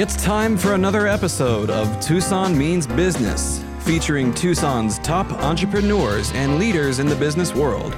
[0.00, 7.00] It's time for another episode of Tucson Means Business, featuring Tucson's top entrepreneurs and leaders
[7.00, 7.92] in the business world.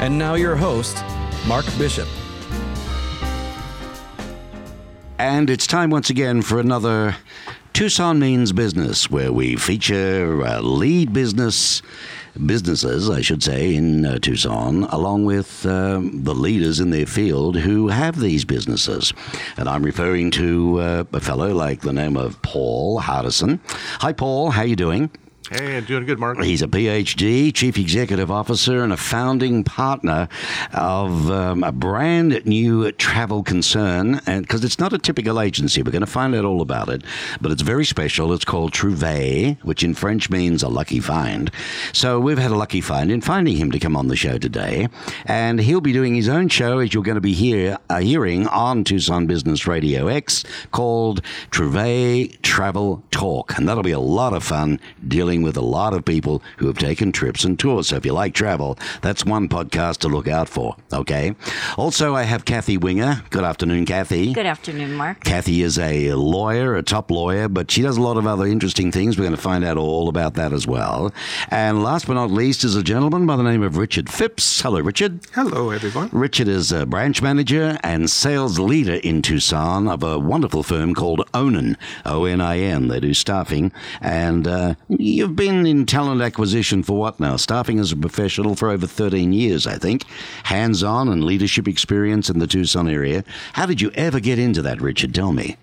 [0.00, 1.00] And now, your host,
[1.46, 2.08] Mark Bishop.
[5.20, 7.14] And it's time once again for another
[7.72, 11.82] Tucson Means Business, where we feature uh, lead business
[12.46, 17.56] businesses, I should say, in uh, Tucson, along with um, the leaders in their field
[17.56, 19.12] who have these businesses.
[19.56, 23.60] And I'm referring to uh, a fellow like the name of Paul Hardersen.
[24.00, 24.50] Hi, Paul.
[24.50, 25.10] How are you doing?
[25.50, 26.42] Hey, doing good, Mark.
[26.42, 30.28] He's a PhD, Chief Executive Officer, and a founding partner
[30.74, 34.20] of um, a brand new travel concern.
[34.26, 37.02] And because it's not a typical agency, we're going to find out all about it.
[37.40, 38.34] But it's very special.
[38.34, 41.50] It's called Trouvaille, which in French means a lucky find.
[41.94, 44.88] So we've had a lucky find in finding him to come on the show today,
[45.24, 48.46] and he'll be doing his own show, as you're going to be here uh, hearing
[48.48, 54.44] on Tucson Business Radio X, called Trouvaille Travel Talk, and that'll be a lot of
[54.44, 57.88] fun dealing with a lot of people who have taken trips and tours.
[57.88, 60.76] So if you like travel, that's one podcast to look out for.
[60.92, 61.34] Okay.
[61.76, 63.22] Also, I have Kathy Winger.
[63.30, 64.32] Good afternoon, Kathy.
[64.32, 65.24] Good afternoon, Mark.
[65.24, 68.92] Kathy is a lawyer, a top lawyer, but she does a lot of other interesting
[68.92, 69.16] things.
[69.18, 71.12] We're going to find out all about that as well.
[71.50, 74.60] And last but not least is a gentleman by the name of Richard Phipps.
[74.60, 75.20] Hello, Richard.
[75.32, 76.08] Hello, everyone.
[76.12, 81.20] Richard is a branch manager and sales leader in Tucson of a wonderful firm called
[81.32, 82.88] Onin, O N I N.
[82.88, 83.72] They do staffing.
[84.00, 84.74] And uh,
[85.28, 87.36] you've been in talent acquisition for what now?
[87.36, 90.06] Staffing as a professional for over 13 years, I think.
[90.44, 93.24] Hands on and leadership experience in the Tucson area.
[93.52, 95.14] How did you ever get into that, Richard?
[95.14, 95.58] Tell me.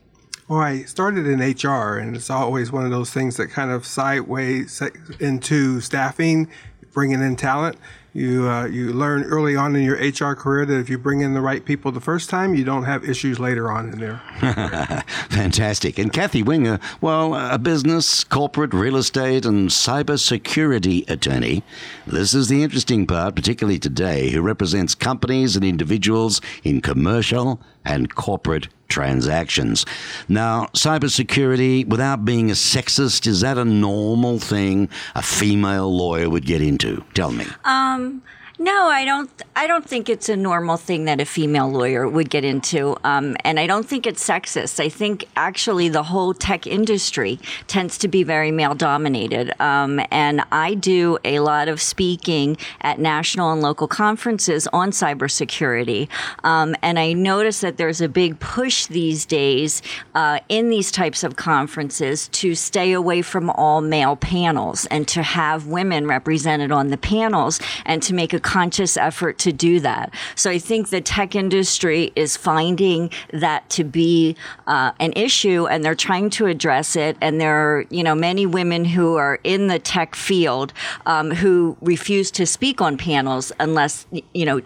[0.48, 3.88] Well, I started in HR, and it's always one of those things that kind of
[3.88, 4.84] sideways
[5.20, 6.48] into staffing,
[6.94, 7.80] bringing in talent.
[8.16, 11.34] You uh, you learn early on in your HR career that if you bring in
[11.34, 14.22] the right people the first time, you don't have issues later on in there.
[15.30, 16.00] Fantastic.
[16.00, 21.62] And Kathy Winger, well, a business, corporate, real estate, and cybersecurity attorney.
[22.08, 28.16] This is the interesting part, particularly today, who represents companies and individuals in commercial and
[28.16, 29.86] corporate transactions.
[30.28, 36.46] Now, cybersecurity, without being a sexist, is that a normal thing a female lawyer would
[36.46, 37.04] get into?
[37.14, 37.46] Tell me.
[37.64, 38.22] Um,
[38.58, 39.30] no, I don't.
[39.58, 43.36] I don't think it's a normal thing that a female lawyer would get into, um,
[43.44, 44.80] and I don't think it's sexist.
[44.80, 50.42] I think actually the whole tech industry tends to be very male dominated, um, and
[50.52, 56.08] I do a lot of speaking at national and local conferences on cybersecurity,
[56.44, 59.82] um, and I notice that there's a big push these days
[60.16, 65.24] uh, in these types of conferences to stay away from all male panels and to
[65.24, 70.14] have women represented on the panels and to make a conscious effort to do that.
[70.36, 74.36] So I think the tech industry is finding that to be
[74.68, 77.18] uh, an issue and they're trying to address it.
[77.22, 80.74] And there are, you know, many women who are in the tech field
[81.08, 84.62] um, who refuse to speak on panels unless, you know,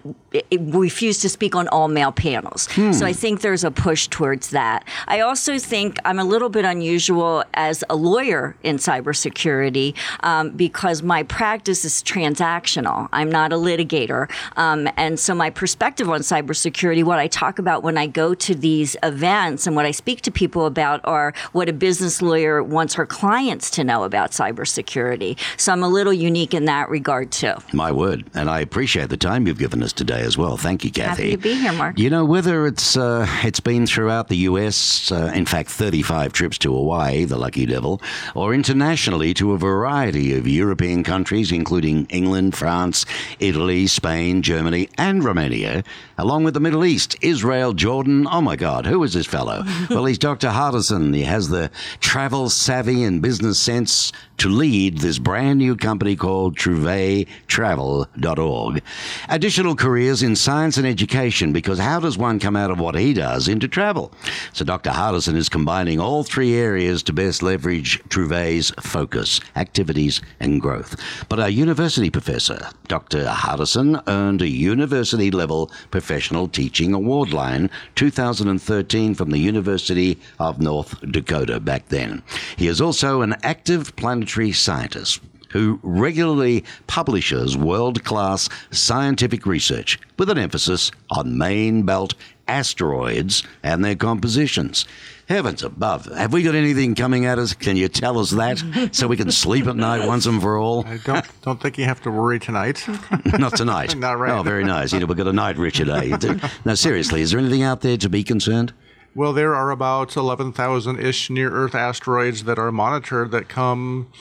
[0.60, 2.68] refuse to speak on all male panels.
[2.72, 2.92] Hmm.
[2.92, 4.86] So I think there's a push towards that.
[5.08, 11.02] I also think I'm a little bit unusual as a lawyer in cybersecurity um, because
[11.02, 13.10] my practice is transactional.
[13.12, 14.30] I'm not a litigator.
[14.56, 18.56] Um, and so my perspective on cybersecurity, what I talk about when I go to
[18.56, 22.94] these events and what I speak to people about are what a business lawyer wants
[22.94, 25.38] her clients to know about cybersecurity.
[25.58, 27.56] So I'm a little unique in that regard too.
[27.74, 28.26] My word.
[28.36, 30.57] And I appreciate the time you've given us today as well.
[30.57, 31.31] Thank you, Kathy.
[31.31, 31.97] Happy to be here, Mark.
[31.97, 36.57] You know, whether it's uh, it's been throughout the U.S., uh, in fact, 35 trips
[36.59, 38.02] to Hawaii, the lucky devil,
[38.35, 43.06] or internationally to a variety of European countries, including England, France,
[43.40, 45.84] Italy, Italy, Spain, Germany, and Romania,
[46.18, 48.25] along with the Middle East, Israel, Jordan.
[48.31, 49.63] Oh my God, who is this fellow?
[49.90, 50.47] well, he's Dr.
[50.47, 51.13] Hardersen.
[51.13, 51.69] He has the
[52.00, 58.82] travel savvy and business sense to lead this brand new company called TrouvailleTravel.org.
[59.28, 63.14] Additional careers in science and education, because how does one come out of what he
[63.14, 64.14] does into travel?
[64.54, 64.92] So Dr.
[64.92, 70.96] Hardersen is combining all three areas to best leverage Trouvaille's focus, activities, and growth.
[71.28, 73.25] But our university professor, Dr.
[73.25, 80.98] Hardersen, earned a university level professional teaching award line 2013 from the University of North
[81.12, 82.24] Dakota back then.
[82.56, 90.30] He is also an active planetary scientist who regularly publishes world class scientific research with
[90.30, 92.14] an emphasis on main belt
[92.48, 94.86] asteroids and their compositions.
[95.28, 96.06] Heavens above.
[96.06, 97.54] Have we got anything coming at us?
[97.54, 100.86] Can you tell us that so we can sleep at night once and for all?
[100.88, 102.84] I don't, don't think you have to worry tonight.
[103.38, 103.96] Not tonight.
[103.98, 104.32] Not right.
[104.32, 104.92] Oh, very nice.
[104.92, 105.90] You know, we've got a night, Richard.
[105.90, 106.40] Eh?
[106.66, 108.74] No, seriously, is there anything out there to be concerned?
[109.16, 114.12] Well, there are about 11,000 ish near Earth asteroids that are monitored that come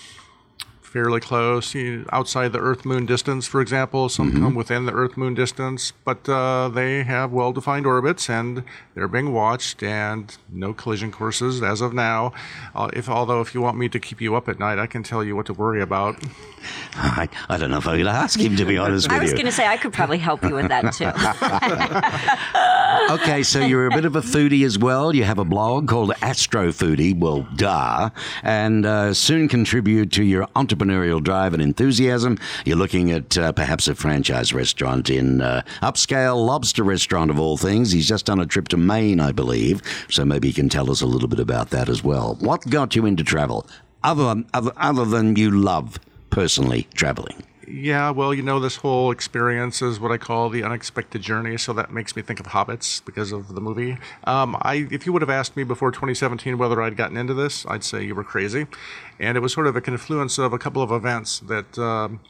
[0.98, 4.08] fairly close you know, outside the Earth Moon distance, for example.
[4.08, 8.64] Some come within the Earth Moon distance, but uh, they have well defined orbits and
[8.96, 12.32] they're being watched and no collision courses as of now.
[12.74, 15.02] Uh, if Although, if you want me to keep you up at night, I can
[15.02, 16.22] tell you what to worry about.
[16.94, 19.18] I, I don't know if I'm going to ask him, to be honest with you.
[19.18, 21.10] I was going to say I could probably help you with that too.
[23.10, 25.14] Okay, so you're a bit of a foodie as well.
[25.14, 28.10] You have a blog called Astro Foodie, well, duh,
[28.42, 30.46] and uh, soon contribute to your
[30.88, 32.38] entrepreneurial drive and enthusiasm.
[32.64, 37.56] You're looking at uh, perhaps a franchise restaurant in uh, upscale lobster restaurant of all
[37.56, 37.93] things.
[37.93, 41.00] He's just done a trip to Maine, I believe, so maybe you can tell us
[41.00, 42.37] a little bit about that as well.
[42.40, 43.67] What got you into travel,
[44.02, 45.99] other other, other than you love
[46.31, 47.43] personally traveling?
[47.70, 51.58] Yeah, well, you know, this whole experience is what I call the unexpected journey.
[51.58, 53.98] So that makes me think of Hobbits because of the movie.
[54.24, 57.66] Um, I, if you would have asked me before 2017 whether I'd gotten into this,
[57.66, 58.66] I'd say you were crazy.
[59.18, 62.20] And it was sort of a confluence of a couple of events that um,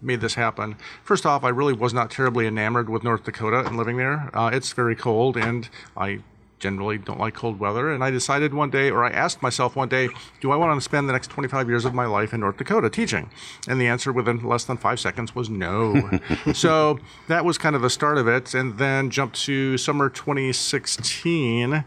[0.00, 0.76] made this happen.
[1.02, 4.30] First off, I really was not terribly enamored with North Dakota and living there.
[4.34, 6.20] Uh, it's very cold, and I
[6.64, 7.92] generally don't like cold weather.
[7.92, 10.08] And I decided one day, or I asked myself one day,
[10.40, 12.88] do I want to spend the next 25 years of my life in North Dakota
[12.88, 13.28] teaching?
[13.68, 16.18] And the answer within less than five seconds was no.
[16.54, 18.54] so that was kind of the start of it.
[18.54, 21.84] And then jumped to summer 2016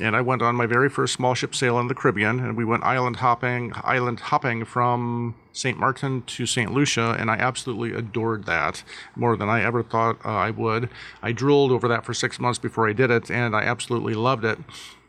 [0.00, 2.64] and I went on my very first small ship sail in the Caribbean, and we
[2.64, 5.78] went island hopping, island hopping from St.
[5.78, 6.72] Martin to St.
[6.72, 8.82] Lucia, and I absolutely adored that
[9.16, 10.88] more than I ever thought uh, I would.
[11.22, 14.44] I drooled over that for six months before I did it, and I absolutely loved
[14.44, 14.58] it.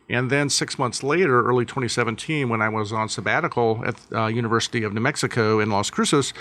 [0.10, 4.84] And then six months later, early 2017, when I was on sabbatical at uh, University
[4.84, 6.34] of New Mexico in Las Cruces,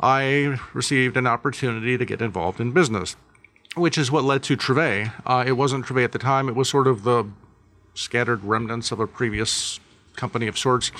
[0.00, 3.16] I received an opportunity to get involved in business,
[3.74, 5.12] which is what led to Trouvaille.
[5.26, 7.26] Uh, it wasn't Trouvaille at the time; it was sort of the
[7.96, 9.80] scattered remnants of a previous
[10.14, 10.92] company of sorts.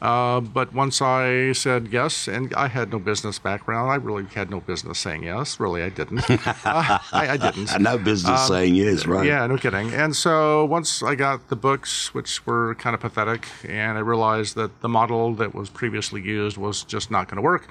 [0.00, 4.50] Uh, but once I said yes, and I had no business background, I really had
[4.50, 5.60] no business saying yes.
[5.60, 6.28] Really, I didn't.
[6.30, 7.70] uh, I, I didn't.
[7.80, 9.20] No business saying yes, right?
[9.20, 9.92] Um, Yeah, no kidding.
[9.92, 14.56] And so once I got the books, which were kind of pathetic, and I realized
[14.56, 17.68] that the model that was previously used was just not going to work,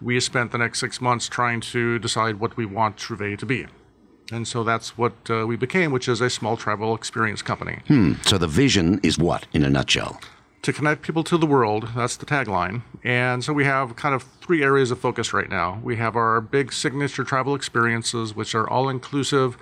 [0.00, 3.66] we spent the next six months trying to decide what we want Trouvaille to be.
[4.32, 7.80] And so that's what uh, we became, which is a small travel experience company.
[8.24, 10.20] So the vision is what, in a nutshell?
[10.62, 12.82] To connect people to the world, that's the tagline.
[13.02, 15.78] And so we have kind of three areas of focus right now.
[15.82, 19.58] We have our big signature travel experiences, which are all inclusive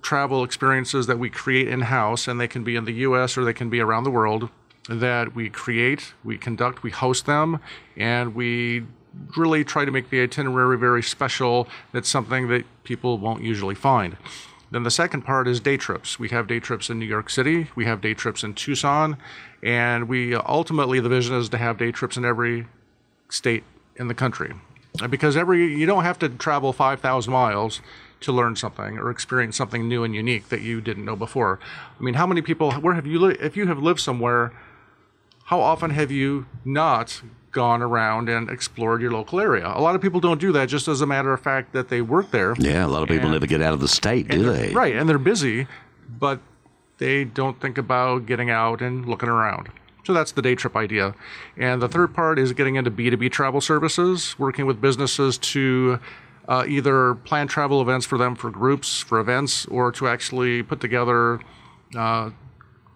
[0.00, 3.44] travel experiences that we create in house, and they can be in the US or
[3.44, 4.48] they can be around the world,
[4.88, 7.60] that we create, we conduct, we host them,
[7.96, 8.86] and we
[9.36, 11.68] really try to make the itinerary very special.
[11.92, 14.16] That's something that people won't usually find.
[14.70, 16.18] Then the second part is day trips.
[16.18, 19.16] We have day trips in New York City, we have day trips in Tucson,
[19.62, 22.66] and we ultimately the vision is to have day trips in every
[23.30, 23.64] state
[23.96, 24.54] in the country.
[25.08, 27.80] Because every you don't have to travel 5,000 miles
[28.20, 31.60] to learn something or experience something new and unique that you didn't know before.
[31.98, 34.52] I mean, how many people where have you li- if you have lived somewhere
[35.48, 37.22] how often have you not
[37.58, 39.66] gone around and explored your local area?
[39.66, 42.00] A lot of people don't do that just as a matter of fact that they
[42.00, 42.54] work there.
[42.56, 44.72] Yeah, a lot of people And- never get out of the state, do they?
[44.72, 45.66] Right, and they're busy,
[46.08, 46.38] but
[46.98, 49.70] they don't think about getting out and looking around.
[50.04, 51.14] So that's the day trip idea.
[51.56, 55.98] And the third part is getting into B2B travel services, working with businesses to
[56.46, 60.80] uh, either plan travel events for them for groups, for events, or to actually put
[60.80, 61.40] together
[61.96, 62.30] uh,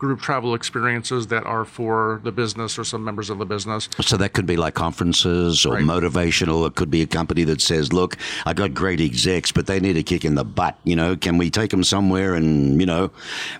[0.02, 3.88] group travel experiences that are for the business or some members of the business.
[4.00, 5.84] So that could be like conferences or Right.
[5.84, 6.66] motivational.
[6.66, 9.96] It could be a company that says, "Look, I got great execs, but they need
[9.96, 10.76] a kick in the butt.
[10.82, 13.12] You know, can we take them somewhere and you know,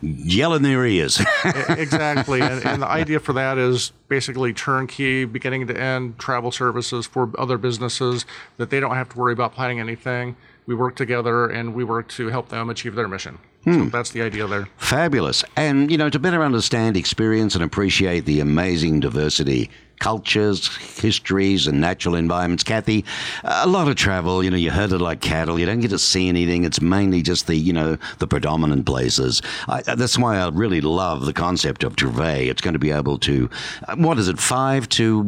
[0.02, 1.22] yell in their ears?"
[1.68, 2.40] exactly.
[2.40, 7.30] And, and the idea for that is basically turnkey, beginning to end travel services for
[7.38, 10.34] other businesses that they don't have to worry about planning anything.
[10.66, 13.38] We work together and we work to help them achieve their mission.
[13.64, 13.88] So hmm.
[13.90, 14.68] that's the idea there.
[14.76, 15.44] Fabulous.
[15.56, 19.70] And, you know, to better understand, experience, and appreciate the amazing diversity,
[20.02, 20.66] cultures,
[21.00, 23.04] histories, and natural environments, Kathy,
[23.44, 25.60] a lot of travel, you know, you herd it like cattle.
[25.60, 26.64] You don't get to see anything.
[26.64, 29.42] It's mainly just the, you know, the predominant places.
[29.68, 32.50] I, that's why I really love the concept of Trouvaille.
[32.50, 33.48] It's going to be able to,
[33.86, 35.22] uh, what is it, five to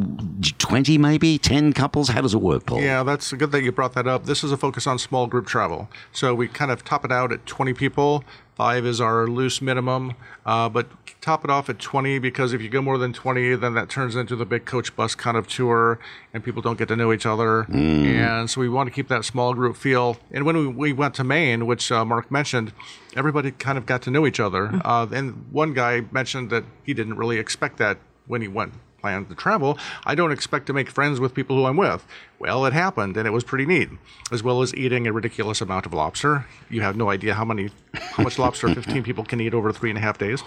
[0.59, 1.39] 20 maybe?
[1.39, 2.09] 10 couples?
[2.09, 2.81] How does it work, Paul?
[2.81, 4.25] Yeah, that's a good that you brought that up.
[4.25, 5.89] This is a focus on small group travel.
[6.11, 8.25] So we kind of top it out at 20 people,
[8.57, 10.15] Five is our loose minimum,
[10.47, 10.87] uh, but
[11.21, 14.15] top it off at 20 because if you go more than 20, then that turns
[14.15, 15.99] into the big coach bus kind of tour
[16.33, 17.63] and people don't get to know each other.
[18.07, 20.19] And so we want to keep that small group feel.
[20.31, 22.73] And when we, we went to Maine, which uh, Mark mentioned,
[23.17, 24.81] everybody kind of got to know each other.
[24.85, 29.27] Uh, and one guy mentioned that he didn't really expect that when he went plan
[29.27, 32.07] to travel, I don't expect to make friends with people who I'm with.
[32.39, 33.91] Well, it happened, and it was pretty neat.
[34.33, 36.47] As well as eating a ridiculous amount of lobster.
[36.71, 39.91] You have no idea how many, how much lobster 15 people can eat over three
[39.91, 40.43] and a half days.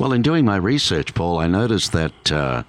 [0.00, 2.64] Well, in doing my research, Paul, I noticed that uh,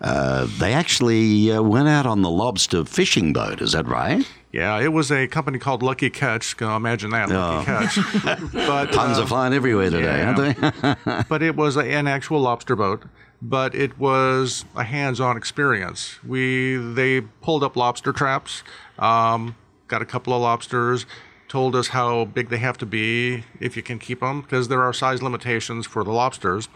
[0.00, 3.60] uh, they actually uh, went out on the lobster fishing boat.
[3.60, 4.26] Is that right?
[4.50, 6.56] Yeah, it was a company called Lucky Catch.
[6.56, 7.96] Can you imagine that, Lucky Catch.
[8.52, 10.34] but Puns uh, are flying everywhere today, yeah.
[10.34, 11.24] aren't they?
[11.28, 13.02] but it was an actual lobster boat.
[13.44, 16.20] But it was a hands-on experience.
[16.24, 18.62] We they pulled up lobster traps,
[19.00, 19.56] um,
[19.88, 21.06] got a couple of lobsters,
[21.48, 24.80] told us how big they have to be if you can keep them, because there
[24.80, 26.68] are size limitations for the lobsters.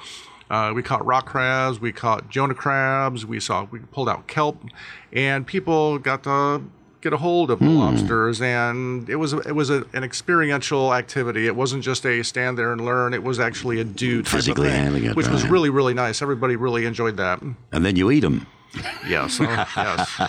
[0.51, 4.65] Uh, we caught rock crabs, we caught Jonah crabs, we saw we pulled out kelp,
[5.13, 6.63] and people got to
[7.07, 8.41] get a hold of the lobsters.
[8.43, 11.47] And it was it was a, an experiential activity.
[11.47, 13.15] It wasn't just a stand there and learn.
[13.15, 16.21] It was actually a do Physically thing, handling it, which was really really nice.
[16.23, 17.41] Everybody really enjoyed that.
[17.43, 18.47] and then you eat them.
[19.09, 20.21] Yes, uh, yes.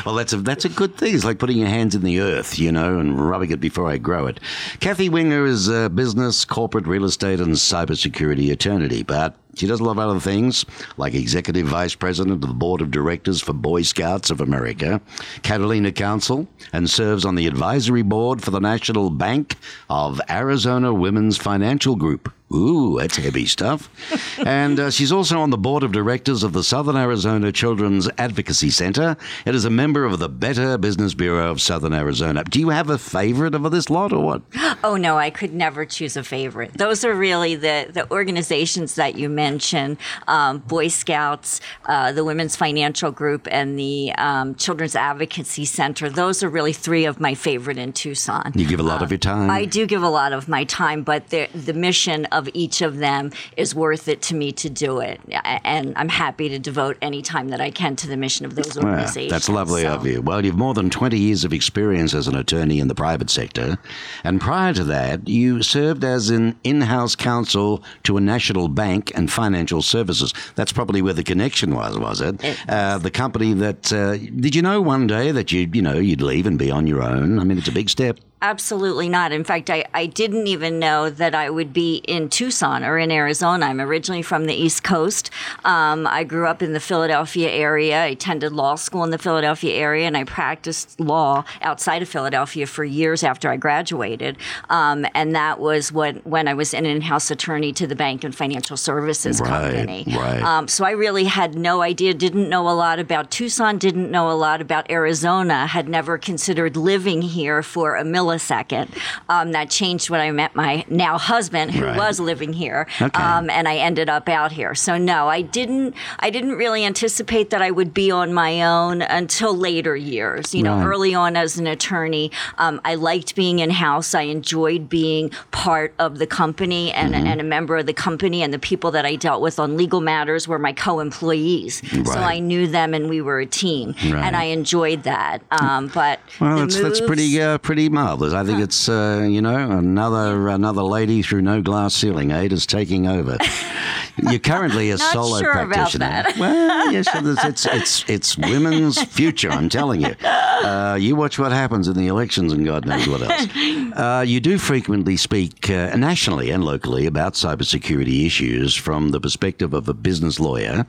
[0.06, 1.14] Well, that's a that's a good thing.
[1.14, 3.98] It's like putting your hands in the earth, you know, and rubbing it before I
[3.98, 4.40] grow it.
[4.80, 9.84] Kathy Winger is a business, corporate, real estate, and cybersecurity eternity, but she does a
[9.84, 10.64] lot of other things,
[10.96, 15.00] like executive vice president of the board of directors for Boy Scouts of America,
[15.42, 19.56] Catalina Council, and serves on the advisory board for the National Bank
[19.90, 22.32] of Arizona Women's Financial Group.
[22.52, 23.90] Ooh, that's heavy stuff.
[24.38, 28.70] and uh, she's also on the board of directors of the Southern Arizona Children's Advocacy
[28.70, 29.16] Center.
[29.44, 32.44] It is a member of the Better Business Bureau of Southern Arizona.
[32.44, 34.42] Do you have a favorite of this lot or what?
[34.84, 36.74] Oh no, I could never choose a favorite.
[36.74, 39.96] Those are really the the organizations that you mentioned:
[40.28, 46.08] um, Boy Scouts, uh, the Women's Financial Group, and the um, Children's Advocacy Center.
[46.08, 48.52] Those are really three of my favorite in Tucson.
[48.54, 49.50] You give a lot of your time.
[49.50, 52.98] I do give a lot of my time, but the the mission of each of
[52.98, 55.20] them is worth it to me to do it,
[55.64, 58.76] and I'm happy to devote any time that I can to the mission of those
[58.76, 59.30] Well, organizations.
[59.32, 60.20] that's lovely So- of you.
[60.22, 63.78] Well, you've more than 20 years of experience as an attorney in the private sector.
[64.24, 69.10] And prior to that, you served as an in house counsel to a national bank
[69.14, 70.32] and financial services.
[70.54, 72.42] That's probably where the connection was, was it?
[72.44, 75.94] It Uh, the company that, uh, did you know one day that you, you know,
[75.98, 77.38] you'd leave and be on your own?
[77.38, 78.18] I mean, it's a big step.
[78.40, 79.32] Absolutely not.
[79.32, 83.10] In fact, I, I didn't even know that I would be in Tucson or in
[83.10, 83.66] Arizona.
[83.66, 85.30] I'm originally from the East Coast.
[85.64, 88.00] Um, I grew up in the Philadelphia area.
[88.00, 92.66] I attended law school in the Philadelphia area, and I practiced law outside of Philadelphia
[92.68, 94.36] for years after I graduated.
[94.70, 98.22] Um, and that was when, when I was an in house attorney to the bank
[98.22, 100.04] and financial services Right, company.
[100.16, 100.42] right.
[100.42, 104.30] Um, so I really had no idea, didn't know a lot about Tucson, didn't know
[104.30, 108.88] a lot about Arizona, had never considered living here for a millisecond.
[109.28, 111.96] Um, that changed when I met my now husband, who Right.
[111.96, 113.22] was living here, Okay.
[113.22, 114.74] um, and I ended up out here.
[114.74, 115.94] So no, I didn't.
[116.20, 120.54] I didn't really anticipate that I would be on my own until later years.
[120.54, 120.86] You know, Right.
[120.86, 124.14] early on as an attorney, um, I liked being in house.
[124.14, 127.26] I enjoyed being part of the company and, Mm-hmm.
[127.26, 130.00] and a member of the company, and the people that I dealt with on legal
[130.00, 131.82] matters were my co-employees.
[132.04, 134.14] So I knew them, and we were a team, Right.
[134.24, 135.42] and I enjoyed that.
[135.50, 137.88] Um, but Well, that's, that's pretty uh, pretty
[138.22, 142.66] I think it's uh, you know another another lady through no glass ceiling aid is
[142.66, 143.38] taking over.
[144.22, 146.24] You're currently a solo sure practitioner.
[146.38, 149.50] Well, yes, it's, it's it's it's women's future.
[149.50, 150.14] I'm telling you.
[150.22, 153.46] Uh, you watch what happens in the elections and God knows what else.
[153.98, 159.74] Uh, you do frequently speak uh, nationally and locally about cybersecurity issues from the perspective
[159.74, 160.86] of a business lawyer,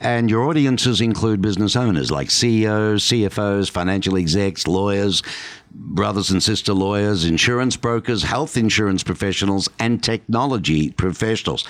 [0.00, 5.22] and your audiences include business owners like CEOs, CFOs, financial execs, lawyers,
[5.70, 11.68] brothers and sister lawyers, insurance brokers, health insurance professionals, and technology professionals.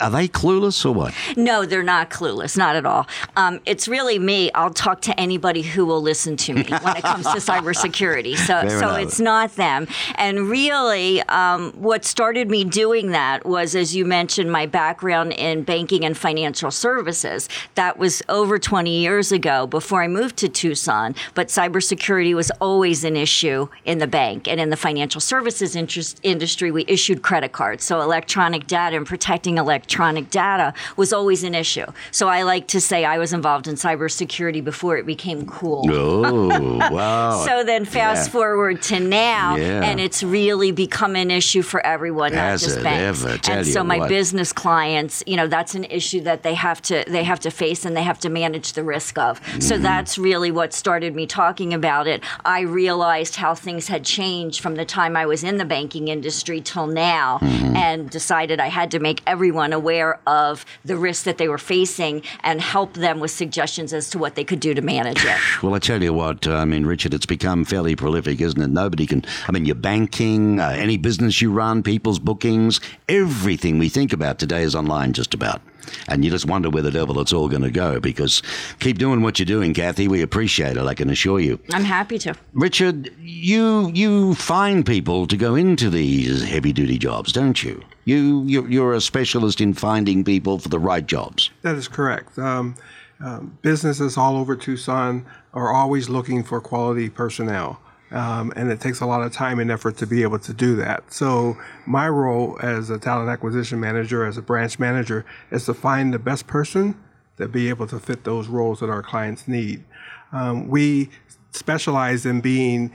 [0.00, 1.14] Are they clueless or what?
[1.36, 3.06] No, they're not clueless, not at all.
[3.36, 4.50] Um, it's really me.
[4.52, 8.36] I'll talk to anybody who will listen to me when it comes to cybersecurity.
[8.36, 9.00] So, Fair so enough.
[9.00, 9.86] it's not them.
[10.16, 15.62] And really, um, what started me doing that was, as you mentioned, my background in
[15.62, 17.48] banking and financial services.
[17.74, 21.14] That was over 20 years ago before I moved to Tucson.
[21.34, 26.20] But cybersecurity was always an issue in the bank and in the financial services interest,
[26.22, 26.70] industry.
[26.70, 31.54] We issued credit cards, so electronic data and protecting electronic electronic data was always an
[31.54, 31.84] issue.
[32.10, 35.84] So I like to say I was involved in cybersecurity before it became cool.
[35.90, 37.44] Oh, wow.
[37.44, 38.32] So then fast Yeah.
[38.32, 39.82] forward to now, Yeah.
[39.84, 43.24] and it's really become an issue for everyone, not just banks.
[43.24, 43.38] ever?
[43.50, 44.08] And so my what.
[44.08, 47.84] business clients, you know, that's an issue that they have to they have to face
[47.84, 49.38] and they have to manage the risk of.
[49.60, 49.82] So Mm-hmm.
[49.82, 52.22] that's really what started me talking about it.
[52.44, 56.60] I realized how things had changed from the time I was in the banking industry
[56.60, 57.76] till now, Mm-hmm.
[57.76, 62.22] and decided I had to make everyone aware of the risks that they were facing
[62.42, 65.38] and help them with suggestions as to what they could do to manage it.
[65.62, 68.68] Well, I tell you what, I mean, Richard, it's become fairly prolific, isn't it?
[68.68, 73.88] Nobody can, I mean, your banking, uh, any business you run, people's bookings, everything we
[73.88, 75.62] think about today is online just about.
[76.08, 78.42] And you just wonder where the devil it's all going to go because
[78.78, 80.08] keep doing what you're doing, Kathy.
[80.08, 81.58] We appreciate it, I can assure you.
[81.72, 82.34] I'm happy to.
[82.52, 87.82] Richard, you you find people to go into these heavy duty jobs, don't you?
[88.04, 91.50] You you're, you're a specialist in finding people for the right jobs.
[91.62, 92.38] That is correct.
[92.38, 92.76] Um,
[93.20, 97.80] um, businesses all over Tucson are always looking for quality personnel.
[98.10, 100.76] Um, and it takes a lot of time and effort to be able to do
[100.76, 101.12] that.
[101.12, 101.56] So,
[101.86, 106.18] my role as a talent acquisition manager, as a branch manager, is to find the
[106.18, 106.96] best person
[107.38, 109.84] to be able to fit those roles that our clients need.
[110.32, 111.10] Um, we
[111.50, 112.92] specialize in being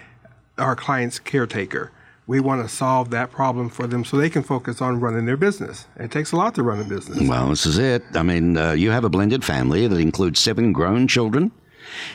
[0.57, 1.91] our client's caretaker.
[2.27, 5.37] We want to solve that problem for them so they can focus on running their
[5.37, 5.87] business.
[5.95, 7.27] It takes a lot to run a business.
[7.27, 8.03] Well, this is it.
[8.13, 11.51] I mean, uh, you have a blended family that includes seven grown children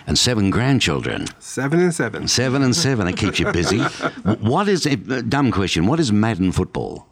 [0.07, 1.26] and seven grandchildren.
[1.38, 2.28] Seven and seven.
[2.28, 3.07] Seven and seven.
[3.07, 3.81] That keeps you busy.
[4.40, 5.87] What is a dumb question?
[5.87, 7.07] What is Madden football?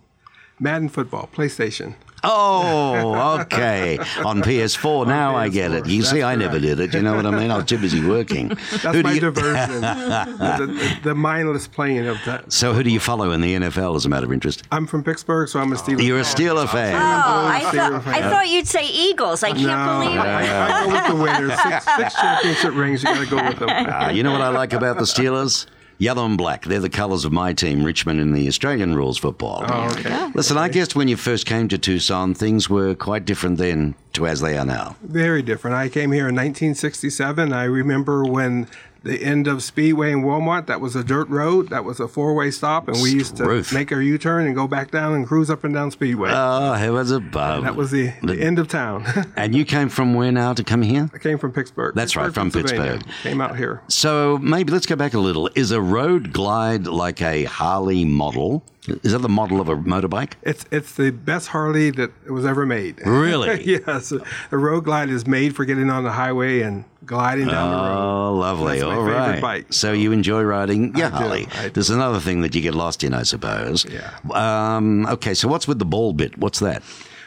[0.61, 1.95] Madden football, PlayStation.
[2.25, 3.99] Oh, okay.
[4.25, 5.85] On PS4 now I get it.
[5.85, 6.95] PS4, You see, that's I never did it.
[6.95, 7.51] You know what I mean?
[7.51, 8.49] I was too busy working.
[8.71, 9.81] That's Who do my you- diversion.
[9.81, 12.53] the, the, the mindless playing of that.
[12.53, 14.63] So, who do you follow in the NFL as a matter of interest?
[14.71, 16.05] I'm from Pittsburgh, so I'm a Steelers.
[16.07, 16.37] You're a fan.
[16.37, 16.95] Steeler fan.
[16.95, 18.15] Oh, I Steelers thought, fan.
[18.15, 19.43] I thought you'd say Eagles.
[19.43, 20.21] I can't No, believe it.
[20.21, 21.61] I, I go with the winners.
[21.61, 23.03] Six, six championship rings.
[23.03, 23.69] You got to go with them.
[23.71, 25.67] Ah, you know what I like about the Steelers?
[25.99, 26.65] Yellow and black.
[26.65, 29.65] They're the colours of my team, Richmond, in the Australian rules football.
[29.69, 30.31] Oh, okay.
[30.35, 34.27] Listen, I guess when you first came to Tucson, things were quite different then to
[34.27, 34.97] as they are now.
[35.03, 35.77] Very different.
[35.77, 37.53] I came here in 1967.
[37.53, 38.67] I remember when
[39.03, 40.67] the end of Speedway in Wilmot.
[40.67, 41.69] that was a dirt road.
[41.71, 43.73] That was a four-way stop, and we used to Truth.
[43.73, 46.31] make our U-turn and go back down and cruise up and down Speedway.
[46.33, 47.65] Oh, heavens above.
[47.65, 49.05] that was the, the end of town.
[49.37, 51.11] and you came from where now to come here?
[51.15, 51.95] I came from Pittsburgh.
[51.95, 53.03] That's right, from Pittsburgh.
[53.23, 53.83] Came out here.
[53.89, 55.49] So maybe let's go back a little.
[55.55, 58.65] Is a road glide like a Harley model?
[59.05, 60.33] Is that the model of a motorbike?
[60.43, 63.01] It's it's the best Harley that was ever made.
[63.07, 63.63] Really?
[63.87, 67.77] yes, the Road Glide is made for getting on the highway and gliding down the
[67.77, 68.29] road.
[68.29, 68.81] Oh, lovely.
[68.81, 69.41] That's All right.
[69.41, 69.73] bike.
[69.73, 71.47] So you enjoy riding do, Harley.
[71.73, 73.85] There's another thing that you get lost in, I suppose.
[73.85, 74.11] Yeah.
[74.33, 76.39] Um, okay, so what's with the ball bit?
[76.39, 76.83] What's that?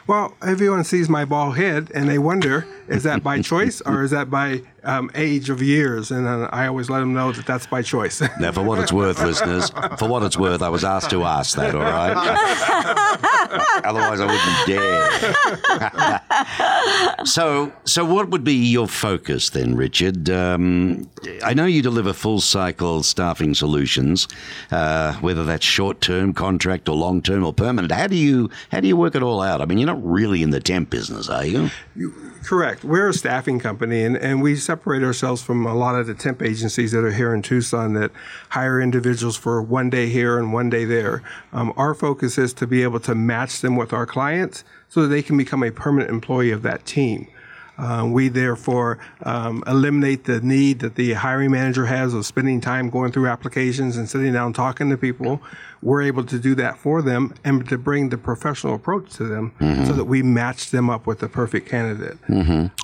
[0.07, 4.11] Well, everyone sees my bald head and they wonder, is that by choice or is
[4.11, 6.11] that by um, age of years?
[6.11, 8.21] And uh, I always let them know that that's by choice.
[8.39, 11.55] Now, for what it's worth, listeners, for what it's worth, I was asked to ask
[11.55, 12.13] that, all right?
[13.85, 14.67] Otherwise, I wouldn't
[17.17, 17.25] dare.
[17.25, 20.29] so, so what would be your focus then, Richard?
[20.29, 21.09] Um,
[21.43, 24.27] I know you deliver full cycle staffing solutions,
[24.71, 27.91] uh, whether that's short term contract or long term or permanent.
[27.91, 29.61] How do you how do you work it all out?
[29.61, 31.69] I mean, you're not really in the temp business, are you?
[32.45, 32.83] Correct.
[32.83, 36.43] We're a staffing company, and, and we separate ourselves from a lot of the temp
[36.43, 38.11] agencies that are here in Tucson that
[38.49, 41.23] hire individuals for one day here and one day there.
[41.51, 45.07] Um, our focus is to be able to match them with our clients so that
[45.07, 47.27] they can become a permanent employee of that team.
[47.79, 52.91] Uh, we therefore um, eliminate the need that the hiring manager has of spending time
[52.91, 55.41] going through applications and sitting down talking to people.
[55.81, 59.53] We're able to do that for them and to bring the professional approach to them
[59.85, 62.17] so that we match them up with the perfect candidate.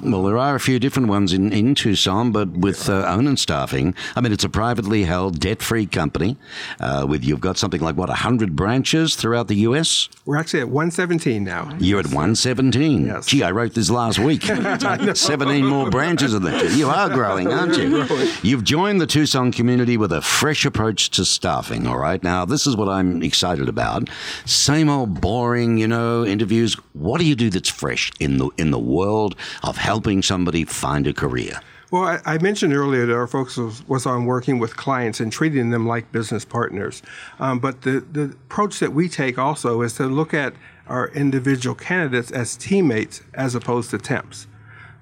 [0.04, 3.96] Well, there are a few different ones in, in Tucson, but with uh, Onin staffing.
[4.16, 6.38] I mean, it's a privately held, debt-free company.
[6.80, 10.10] Uh, with you've got something like what hundred branches throughout the U.S.
[10.26, 11.76] We're actually at 117 now.
[11.80, 13.06] You're at 117.
[13.06, 13.26] Yes.
[13.26, 14.44] Gee, I wrote this last week.
[15.14, 16.72] 17 more branches of that.
[16.74, 18.06] You are growing, aren't you?
[18.44, 22.22] You've joined the Tucson community with a fresh approach to staffing, all right?
[22.24, 24.10] Now, this is what I'm excited about.
[24.46, 26.74] Same old boring, you know, interviews.
[26.94, 31.06] What do you do that's fresh in the in the world of helping somebody find
[31.08, 31.62] a career?
[31.92, 35.30] Well, I, I mentioned earlier that our focus was, was on working with clients and
[35.30, 37.04] treating them like business partners.
[37.38, 40.54] Um, but the, the approach that we take also is to look at
[40.88, 44.48] our individual candidates as teammates as opposed to temps.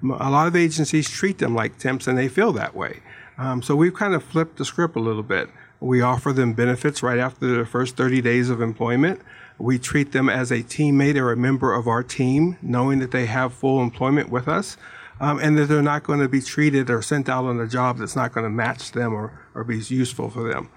[0.02, 3.00] A lot of agencies treat them like temps and they feel that way.
[3.38, 5.48] Um, so we've kind of flipped the script a little bit.
[5.80, 9.20] We offer them benefits right after their first 30 days of employment.
[9.58, 13.26] We treat them as a teammate or a member of our team, knowing that they
[13.26, 14.76] have full employment with us
[15.20, 17.98] um, and that they're not going to be treated or sent out on a job
[17.98, 20.70] that's not going to match them or, or be useful for them.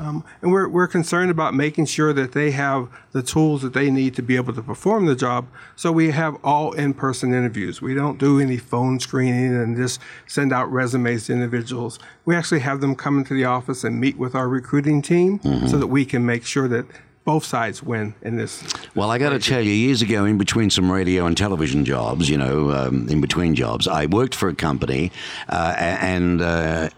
[0.00, 3.90] Um, and we're, we're concerned about making sure that they have the tools that they
[3.90, 5.46] need to be able to perform the job.
[5.76, 7.82] So we have all in person interviews.
[7.82, 11.98] We don't do any phone screening and just send out resumes to individuals.
[12.24, 15.76] We actually have them come into the office and meet with our recruiting team so
[15.76, 16.86] that we can make sure that
[17.24, 18.62] both sides win in this.
[18.94, 22.28] Well, I got to tell you, years ago, in between some radio and television jobs,
[22.28, 25.12] you know, um, in between jobs, I worked for a company,
[25.48, 26.88] uh, and uh,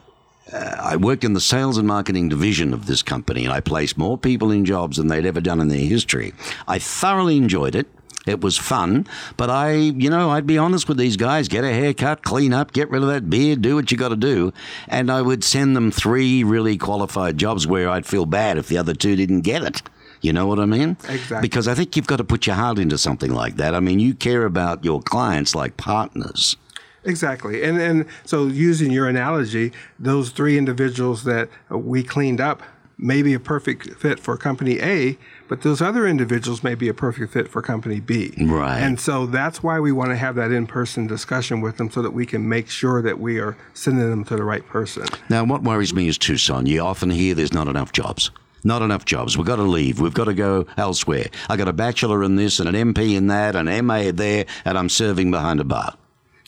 [0.52, 3.98] uh, I worked in the sales and marketing division of this company, and I placed
[3.98, 6.32] more people in jobs than they'd ever done in their history.
[6.66, 7.86] I thoroughly enjoyed it.
[8.26, 9.06] It was fun,
[9.36, 12.72] but I, you know, I'd be honest with these guys get a haircut, clean up,
[12.72, 14.50] get rid of that beard, do what you got to do.
[14.88, 18.78] And I would send them three really qualified jobs where I'd feel bad if the
[18.78, 19.82] other two didn't get it.
[20.24, 20.96] You know what I mean?
[21.06, 21.42] Exactly.
[21.42, 23.74] Because I think you've got to put your heart into something like that.
[23.74, 26.56] I mean, you care about your clients like partners.
[27.04, 27.62] Exactly.
[27.62, 32.62] And and so using your analogy, those three individuals that we cleaned up
[32.96, 36.94] may be a perfect fit for company A, but those other individuals may be a
[36.94, 38.32] perfect fit for company B.
[38.40, 38.78] Right.
[38.78, 42.12] And so that's why we want to have that in-person discussion with them so that
[42.12, 45.06] we can make sure that we are sending them to the right person.
[45.28, 46.64] Now, what worries me is Tucson.
[46.64, 48.30] You often hear there's not enough jobs.
[48.64, 49.36] Not enough jobs.
[49.36, 50.00] We've got to leave.
[50.00, 51.26] We've got to go elsewhere.
[51.50, 54.78] I got a bachelor in this and an MP in that, an MA there, and
[54.78, 55.94] I'm serving behind a bar.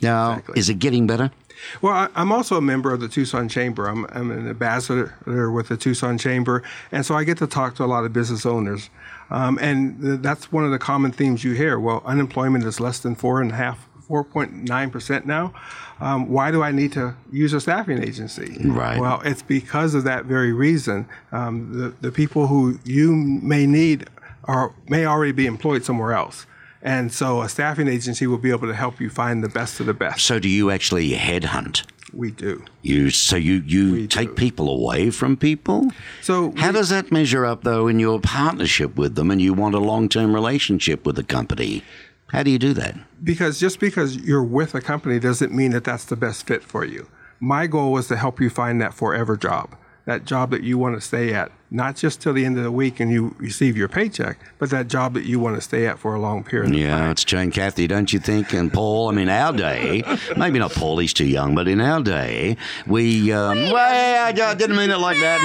[0.02, 0.58] Now, Exactly.
[0.58, 1.30] is it getting better?
[1.80, 3.86] Well, I, I'm also a member of the Tucson Chamber.
[3.86, 7.84] I'm, I'm an ambassador with the Tucson Chamber, and so I get to talk to
[7.84, 8.90] a lot of business owners.
[9.30, 11.78] Um, and th- that's one of the common themes you hear.
[11.80, 15.52] Well, unemployment is less than four and a half, 4.9 percent now.
[16.00, 18.56] Um, why do I need to use a staffing agency?
[18.64, 19.00] Right.
[19.00, 21.08] Well, it's because of that very reason.
[21.32, 24.08] Um, the the people who you may need
[24.44, 26.46] are may already be employed somewhere else.
[26.82, 29.86] And so a staffing agency will be able to help you find the best of
[29.86, 30.20] the best.
[30.24, 31.82] So, do you actually headhunt?
[32.12, 32.64] We do.
[32.82, 35.90] You so you you take people away from people.
[36.22, 39.52] So How we- does that measure up though in your partnership with them, and you
[39.54, 41.82] want a long-term relationship with the company?
[42.28, 42.96] How do you do that?
[43.22, 46.84] because just because you're with a company doesn't mean that that's the best fit for
[46.84, 47.08] you.
[47.40, 50.96] My goal was to help you find that forever job, that job that you want
[50.96, 53.88] to stay at, not just till the end of the week and you receive your
[53.88, 56.72] paycheck, but that job that you want to stay at for a long period.
[56.72, 58.52] of Yeah, it's Jane Kathy, don't you think?
[58.52, 60.02] And Paul, I mean, our day,
[60.36, 64.76] maybe not Paul, he's too young, but in our day, we, um, well, I didn't
[64.76, 65.40] mean it like that.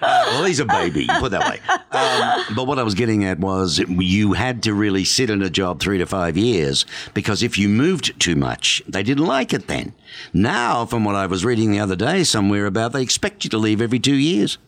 [0.02, 1.60] well, he's a baby, put it that way.
[1.90, 5.50] Um, but what I was getting at was you had to really sit in a
[5.50, 9.66] job three to five years because if you moved too much, they didn't like it
[9.68, 9.94] then.
[10.32, 13.58] Now, from what I was reading the other day somewhere about, they expect you to
[13.58, 14.58] leave every two years.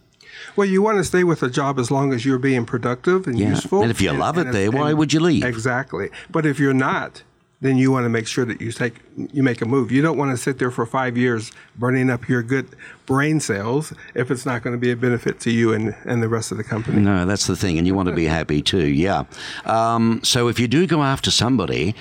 [0.54, 3.36] Well, you want to stay with a job as long as you're being productive and
[3.38, 3.50] Yeah.
[3.50, 3.82] useful.
[3.82, 5.44] And if you love it there, why would you leave?
[5.44, 6.10] Exactly.
[6.30, 7.22] But if you're not,
[7.62, 8.96] then you want to make sure that you take
[9.32, 9.90] you make a move.
[9.90, 12.66] You don't want to sit there for five years burning up your good
[13.06, 16.28] brain cells if it's not going to be a benefit to you and, and the
[16.28, 17.00] rest of the company.
[17.00, 18.86] No, that's the thing, and you want to be happy too.
[18.86, 19.24] Yeah.
[19.64, 21.94] Um, so if you do go after somebody,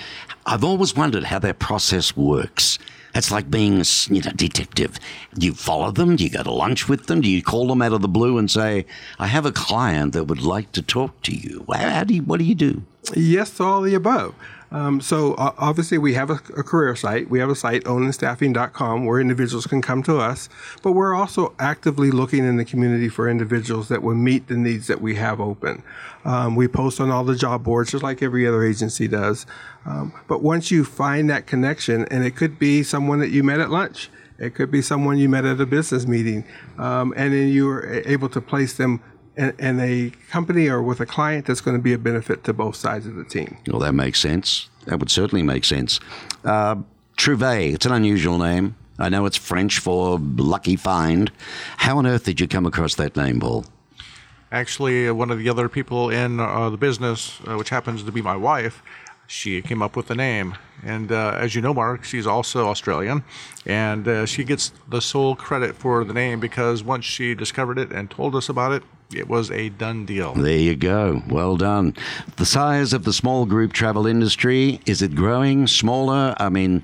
[0.46, 2.78] I've always wondered how that process works.
[3.16, 5.00] It's like being, a you know, detective.
[5.38, 6.18] You follow them?
[6.18, 7.22] Do you go to lunch with them?
[7.22, 8.86] Do you call them out of the blue and say,
[9.18, 11.66] "I have a client that would like to talk to you"?
[11.72, 12.24] How, do you?
[12.24, 12.84] What do you do?
[13.16, 14.36] Yes all the above.
[14.72, 17.30] Um, so uh, obviously we have a, a career site.
[17.30, 20.50] We have a site, oninstaffing.com, where individuals can come to us.
[20.82, 24.88] But we're also actively looking in the community for individuals that will meet the needs
[24.88, 25.84] that we have open.
[26.26, 29.46] Um, we post on all the job boards, just like every other agency does.
[29.86, 33.60] Um, but once you find that connection, and it could be someone that you met
[33.60, 36.44] at lunch, it could be someone you met at a business meeting,
[36.78, 39.02] um, and then you are able to place them
[39.38, 42.54] in, in a company or with a client that's going to be a benefit to
[42.54, 43.58] both sides of the team.
[43.68, 44.70] Well, that makes sense.
[44.86, 46.00] That would certainly make sense.
[46.44, 46.78] Uh,
[47.18, 48.76] Trouvaille, it's an unusual name.
[48.98, 51.32] I know it's French for lucky find.
[51.78, 53.66] How on earth did you come across that name, Paul?
[54.52, 58.12] Actually, uh, one of the other people in uh, the business, uh, which happens to
[58.12, 58.82] be my wife,
[59.28, 60.56] she came up with the name.
[60.84, 63.24] And uh, as you know, Mark, she's also Australian.
[63.66, 67.92] And uh, she gets the sole credit for the name because once she discovered it
[67.92, 70.34] and told us about it, it was a done deal.
[70.34, 71.22] There you go.
[71.30, 71.96] Well done.
[72.38, 76.36] The size of the small group travel industry, is it growing, smaller?
[76.38, 76.84] I mean,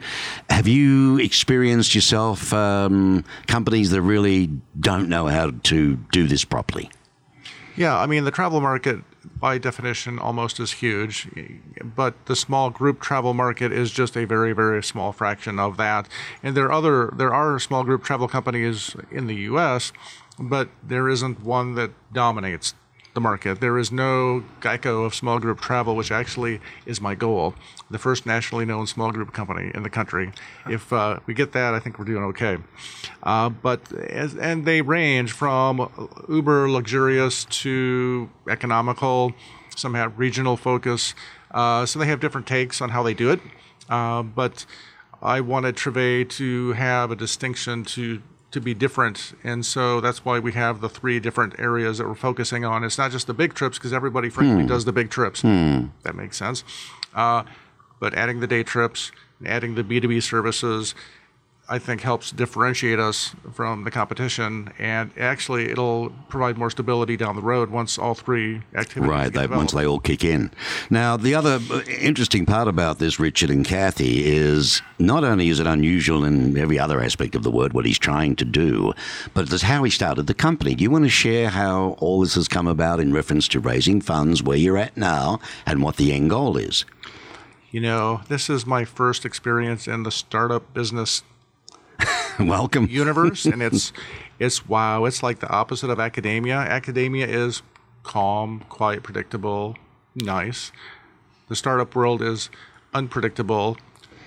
[0.50, 6.90] have you experienced yourself um, companies that really don't know how to do this properly?
[7.76, 9.00] Yeah, I mean, the travel market,
[9.40, 11.30] by definition, almost is huge,
[11.84, 16.08] but the small group travel market is just a very, very small fraction of that.
[16.44, 19.94] And there are other, there are small group travel companies in the U.S.
[20.42, 22.74] but there isn't one that dominates
[23.14, 23.60] the market.
[23.60, 27.56] There is no Geico of small group travel, which actually is my goal.
[27.90, 30.32] The first nationally known small group company in the country.
[30.70, 32.58] If uh, we get that, I think we're doing okay.
[33.22, 35.92] Uh, but as, and they range from
[36.30, 39.34] uber luxurious to economical.
[39.76, 41.14] Some have regional focus.
[41.52, 43.42] Uh, so they have different takes on how they do it.
[43.90, 44.66] Uh, but
[45.22, 49.34] I wanted Trouvaille to have a distinction to to be different.
[49.44, 52.84] And so that's why we have the three different areas that we're focusing on.
[52.84, 55.42] It's not just the big trips, because everybody, frankly, does the big trips.
[56.04, 56.64] That makes sense.
[57.16, 57.44] Uh,
[58.00, 59.12] but adding the day trips,
[59.46, 60.94] adding the B2B services,
[61.70, 67.36] I think helps differentiate us from the competition, and actually it'll provide more stability down
[67.38, 70.52] the road once all three activities Right, they, once they all kick in.
[70.90, 75.62] Now, the other uh, interesting part about this, Richard and Kathy, is not only is
[75.62, 78.94] it unusual in every other aspect of the word what he's trying to do,
[79.34, 80.76] but it's how he started the company.
[80.76, 84.02] Do you want to share how all this has come about in reference to raising
[84.02, 86.84] funds, where you're at now, and what the end goal is?
[87.72, 91.24] You know, this is my first experience in the startup business
[92.40, 92.88] Welcome.
[92.88, 93.94] universe, and it's
[94.40, 95.06] it's wow.
[95.06, 96.58] It's like the opposite of academia.
[96.58, 97.62] Academia is
[98.04, 99.76] calm, quiet, predictable,
[100.16, 100.72] nice.
[101.50, 102.50] The startup world is
[102.94, 103.78] unpredictable,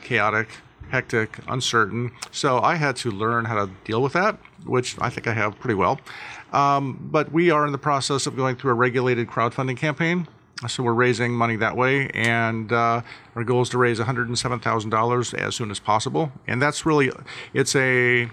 [0.02, 0.48] chaotic,
[0.90, 2.12] hectic, uncertain.
[2.30, 5.58] So I had to learn how to deal with that, which I think I have
[5.58, 6.00] pretty well.
[6.52, 10.28] Um, but we are in the process of going through a regulated crowdfunding campaign.
[10.68, 13.02] So we're raising money that way, and uh,
[13.34, 16.32] our goal is to raise $107,000 as soon as possible.
[16.46, 17.10] And that's really,
[17.52, 18.28] it's a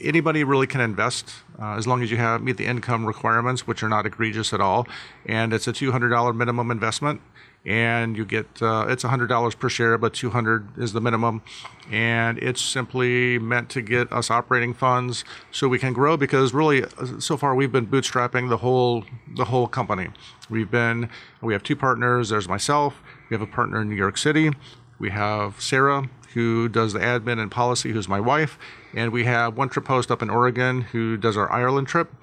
[0.00, 3.82] anybody really can invest uh, as long as you have meet the income requirements, which
[3.82, 4.86] are not egregious at all.
[5.24, 7.20] And it's a two hundred dollar minimum investment,
[7.66, 11.42] and you get uh, it's hundred dollars per share, but two hundred is the minimum.
[11.90, 16.16] And it's simply meant to get us operating funds so we can grow.
[16.16, 20.08] Because really, uh, so far we've been bootstrapping the whole the whole company.
[20.48, 21.10] We've been
[21.42, 22.28] we have two partners.
[22.28, 23.02] There's myself.
[23.28, 24.50] We have a partner in New York City.
[24.98, 28.58] We have Sarah, who does the admin and policy, who's my wife,
[28.94, 32.14] and we have one trip host up in Oregon who does our Ireland trip,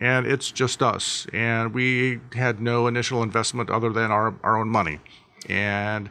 [0.00, 1.26] and it's just us.
[1.32, 5.00] And we had no initial investment other than our, our own money.
[5.48, 6.10] And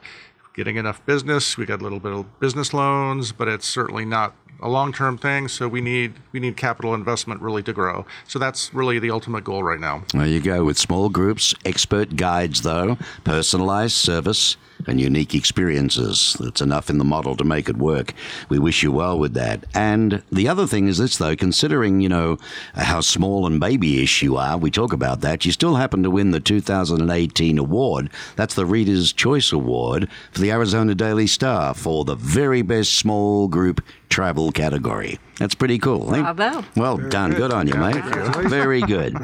[0.55, 4.35] getting enough business, we got a little bit of business loans, but it's certainly not
[4.59, 5.47] a long-term thing.
[5.47, 8.05] So we need we need capital investment really to grow.
[8.27, 10.03] So that's really the ultimate goal right now.
[10.13, 16.37] There you go, with small groups, expert guides, though, personalized service, and unique experiences.
[16.39, 18.13] That's enough in the model to make it work.
[18.49, 19.65] We wish you well with that.
[19.73, 22.37] And the other thing is this, though, considering, you know,
[22.75, 26.31] how small and babyish you are, we talk about that, you still happen to win
[26.31, 28.09] the 2018 award.
[28.35, 33.47] That's the Reader's Choice Award for the Arizona Daily Star for the very best small
[33.47, 35.19] group travel category.
[35.37, 36.13] That's pretty cool.
[36.15, 36.21] eh?
[36.33, 36.65] Bravo.
[36.75, 37.33] Well done.
[37.33, 38.03] Good on you, mate.
[38.49, 39.17] Very good.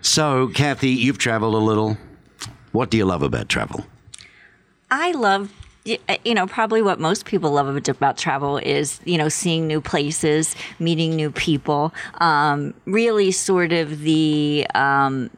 [0.00, 1.98] So, Kathy, you've traveled a little.
[2.72, 3.84] What do you love about travel?
[4.90, 5.52] I love,
[6.24, 10.54] you know, probably what most people love about travel is, you know, seeing new places,
[10.78, 15.30] meeting new people, um, really sort of the um,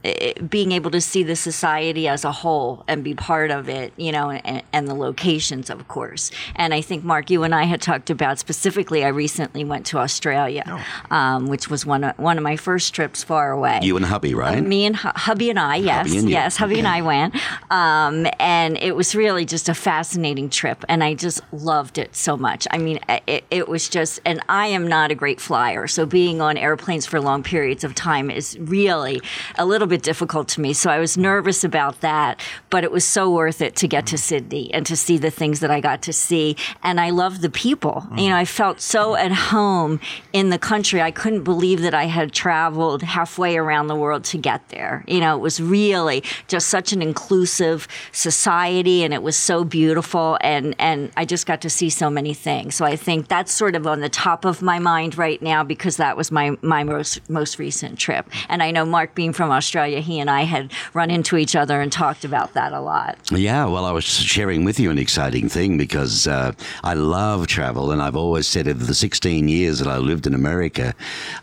[0.48, 4.10] being able to see the society as a whole and be part of it, you
[4.10, 6.30] know, and, and the locations, of course.
[6.56, 9.98] And I think, Mark, you and I had talked about specifically, I recently went to
[9.98, 10.64] Australia,
[11.10, 13.80] um, which was one of, one of my first trips far away.
[13.82, 14.62] You and hubby, right?
[14.62, 17.34] Me and hu- hubby and I, yes, and yes, hubby and I went,
[17.70, 22.36] um, and it was really just a fascinating trip, and I just loved it so
[22.36, 22.66] much.
[22.70, 26.40] I mean, it, it was just, and I am not a great flyer, so being
[26.40, 29.20] on airplanes for long periods of time is really
[29.58, 30.72] a little bit difficult to me.
[30.72, 34.18] So I was nervous about that, but it was so worth it to get to
[34.18, 37.50] Sydney and to see the things that I got to see, and I love the
[37.50, 38.06] people.
[38.16, 40.00] You know, I felt so at home
[40.32, 41.02] in the country.
[41.02, 45.04] I couldn't believe that I had traveled halfway around the world to get there.
[45.06, 50.19] You know, it was really just such an inclusive society and it was so beautiful
[50.40, 52.74] and and I just got to see so many things.
[52.74, 55.96] So I think that's sort of on the top of my mind right now because
[55.96, 58.28] that was my my most most recent trip.
[58.48, 61.80] And I know Mark being from Australia, he and I had run into each other
[61.80, 63.18] and talked about that a lot.
[63.30, 66.52] Yeah, well, I was sharing with you an exciting thing because uh,
[66.82, 70.34] I love travel, and I've always said of the 16 years that I lived in
[70.34, 70.94] America,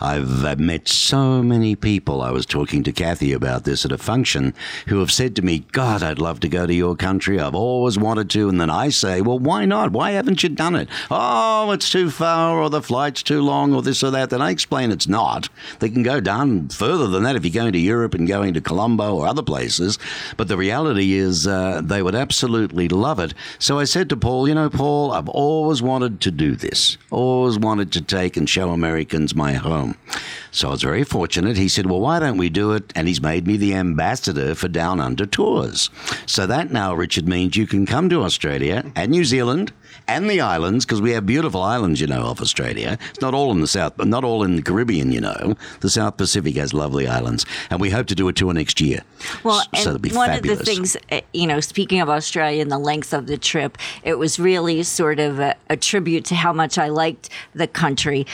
[0.02, 2.22] I've uh, met so many people.
[2.22, 4.54] I was talking to Kathy about this at a function
[4.88, 7.40] who have said to me, God, I'd love to go to your country.
[7.40, 8.50] I've always wanted to.
[8.50, 9.94] And then And I say, well, why not?
[9.94, 10.90] Why haven't you done it?
[11.10, 14.30] Oh, it's too far, or the flight's too long, or this or that.
[14.30, 15.48] Then I explain it's not.
[15.80, 18.60] They can go down further than that if you're going to Europe and going to
[18.60, 19.98] Colombo or other places.
[20.36, 23.34] But the reality is, uh, they would absolutely love it.
[23.58, 27.58] So I said to Paul, you know, Paul, I've always wanted to do this, always
[27.58, 29.96] wanted to take and show Americans my home.
[30.58, 31.56] So I was very fortunate.
[31.56, 32.92] He said, Well, why don't we do it?
[32.96, 35.92] And he's made me the ambassador for Down Under Tours.
[36.26, 39.72] So that now, Richard, means you can come to Australia and New Zealand
[40.08, 42.98] and the islands, because we have beautiful islands, you know, off Australia.
[43.10, 45.56] It's not all in the South, but not all in the Caribbean, you know.
[45.82, 47.46] The South Pacific has lovely islands.
[47.70, 49.02] And we hope to do a tour next year.
[49.44, 50.60] Well, and so it'll be one fabulous.
[50.60, 53.78] of the things, uh, you know, speaking of Australia and the length of the trip,
[54.04, 58.26] it was really sort of a, a tribute to how much I liked the country.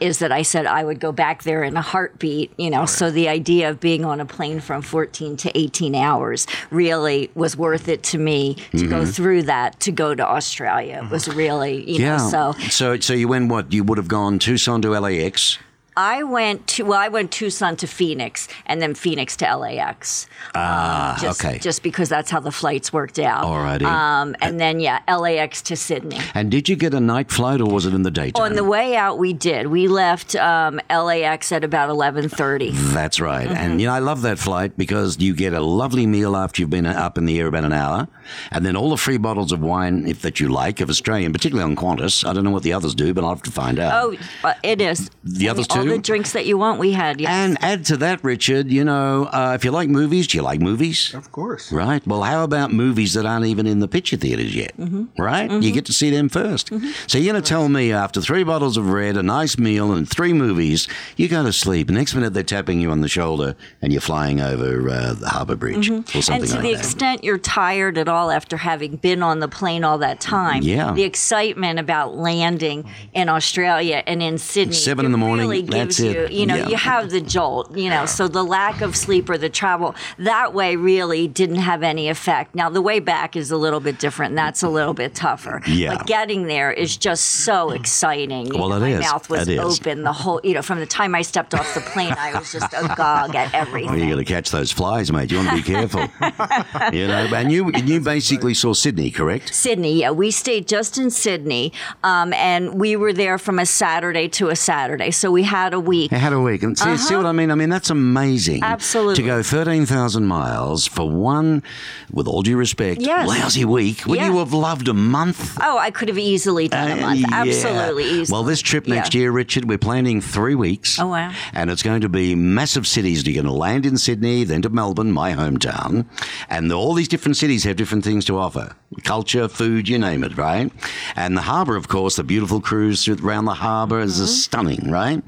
[0.00, 2.84] Is that I said I would go back there in a heartbeat, you know.
[2.84, 7.56] So the idea of being on a plane from 14 to 18 hours really was
[7.56, 11.00] worth it to me to go through that to go to Australia.
[11.04, 12.02] It was really, you Mm-hmm.
[12.02, 12.16] yeah.
[12.18, 13.72] know, so so, so you went what?
[13.72, 15.58] You would have gone Tucson to LAX.
[15.96, 20.26] I went to well, I went Tucson to Phoenix and then Phoenix to LAX.
[20.54, 21.58] Ah, just, okay.
[21.58, 23.44] Just because that's how the flights worked out.
[23.44, 23.82] Alrighty.
[23.82, 26.18] Um, and then yeah, LAX to Sydney.
[26.34, 28.42] and did you get a night flight or was it in the daytime?
[28.42, 29.66] On the way out, we did.
[29.66, 32.70] We left um, LAX at about eleven thirty.
[32.72, 33.46] That's right.
[33.46, 33.56] Mm-hmm.
[33.56, 36.70] And, you know, I love that flight because you get a lovely meal after you've
[36.70, 38.08] been up in the air about an hour.
[38.50, 41.70] And then all the free bottles of wine, if that you like, of Australian, particularly
[41.70, 42.26] on Qantas.
[42.26, 43.92] I don't know what the others do, but I'll have to find out.
[44.02, 45.10] Oh, uh, it is.
[45.24, 47.20] The others All the drinks that you want, we had.
[47.20, 47.30] Yes.
[47.30, 50.60] And add to that, Richard, you know, uh, if you like movies, do you like
[50.60, 51.12] movies?
[51.14, 51.70] Of course.
[51.72, 52.04] Right.
[52.06, 54.76] Well, how about movies that aren't even in the picture theaters yet?
[54.76, 55.20] Mm-hmm.
[55.20, 55.50] Right?
[55.50, 58.76] You get to see them 1st So you're going to tell me after three bottles
[58.76, 61.90] of red, a nice meal, and three movies, you go to sleep.
[61.90, 65.56] Next minute, they're tapping you on the shoulder and you're flying over uh, the Harbour
[65.56, 66.32] Bridge or something Mm-hmm.
[66.32, 66.78] and to like the that.
[66.78, 70.92] extent you're tired at all after having been on the plane all that time, Yeah.
[70.92, 76.00] the excitement about landing in Australia and in Sydney, Seven in the morning, really gives
[76.00, 76.68] you, you know, Yeah.
[76.68, 78.06] you have the jolt, you know.
[78.06, 82.54] So the lack of sleep or the travel that way really didn't have any effect.
[82.54, 84.34] Now the way back is a little bit different.
[84.36, 85.60] That's a little bit tougher.
[85.66, 85.96] Yeah.
[85.96, 88.50] but getting there is just so exciting.
[88.54, 89.00] Well, know, it my is.
[89.00, 89.80] mouth was It is.
[89.80, 92.52] open the whole, you know, from the time I stepped off the plane, I was
[92.52, 93.90] just agog at everything.
[93.90, 95.30] Oh, you got to catch those flies, mate.
[95.30, 96.00] You want to be careful.
[96.92, 99.54] you know, and you you basically saw Sydney, correct?
[99.54, 104.28] Sydney, yeah, we stayed just in Sydney, um, and we were there from a Saturday
[104.28, 106.12] to a Saturday, so we had a week.
[106.12, 106.62] I had a week.
[106.62, 107.50] And see, see what I mean?
[107.50, 108.62] I mean, that's amazing.
[108.62, 108.72] Uh-huh.
[108.72, 109.14] Absolutely.
[109.16, 111.62] To go 13,000 miles for one,
[112.10, 113.28] with all due respect, Yes.
[113.28, 114.04] lousy week.
[114.06, 114.26] Would Yeah.
[114.30, 115.58] you have loved a month?
[115.62, 117.20] Oh, I could have easily done a Uh, month.
[117.20, 117.26] yeah.
[117.32, 118.34] Absolutely, easily.
[118.34, 118.96] Well, this trip Yeah.
[118.96, 120.98] next year, Richard, we're planning three weeks.
[120.98, 121.30] Oh, wow.
[121.54, 123.24] And it's going to be massive cities.
[123.26, 126.06] You're going to land in Sydney, then to Melbourne, my hometown.
[126.50, 128.72] And all these different cities have different things to offer
[129.04, 130.70] culture, food, you name it, right?
[131.16, 134.26] And the harbour, of course, the beautiful cruise around the harbour is Mm-hmm.
[134.26, 135.22] stunning, right?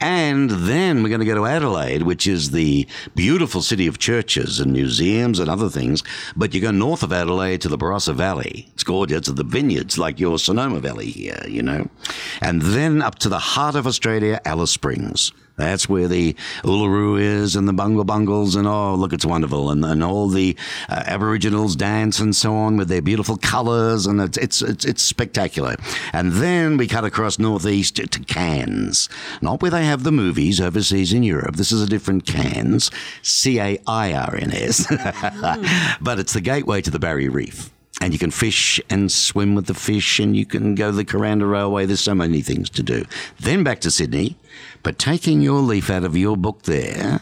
[0.00, 4.60] And then we're going to go to Adelaide, which is the beautiful city of churches
[4.60, 6.02] and museums and other things.
[6.36, 8.68] But you go north of Adelaide to the Barossa Valley.
[8.74, 9.26] It's gorgeous.
[9.26, 11.88] The vineyards, like your Sonoma Valley here, you know.
[12.40, 15.32] And then up to the heart of Australia, Alice Springs.
[15.60, 19.70] That's where the Uluru is and the Bungle Bungles and oh, look, it's wonderful.
[19.70, 20.56] And, and all the
[20.88, 25.02] uh, Aboriginals dance and so on with their beautiful colours and it's, it's, it's, it's
[25.02, 25.76] spectacular.
[26.12, 29.08] And then we cut across northeast to, to Cairns,
[29.40, 31.56] not where they have the movies overseas in Europe.
[31.56, 32.90] This is a different Cairns,
[33.22, 34.86] C A I R N S.
[36.00, 37.70] but it's the gateway to the Barrier Reef.
[38.00, 41.50] And you can fish and swim with the fish, and you can go the Kuranda
[41.50, 41.84] Railway.
[41.84, 43.04] There's so many things to do.
[43.38, 44.36] Then back to Sydney,
[44.82, 47.20] but taking your leaf out of your book there,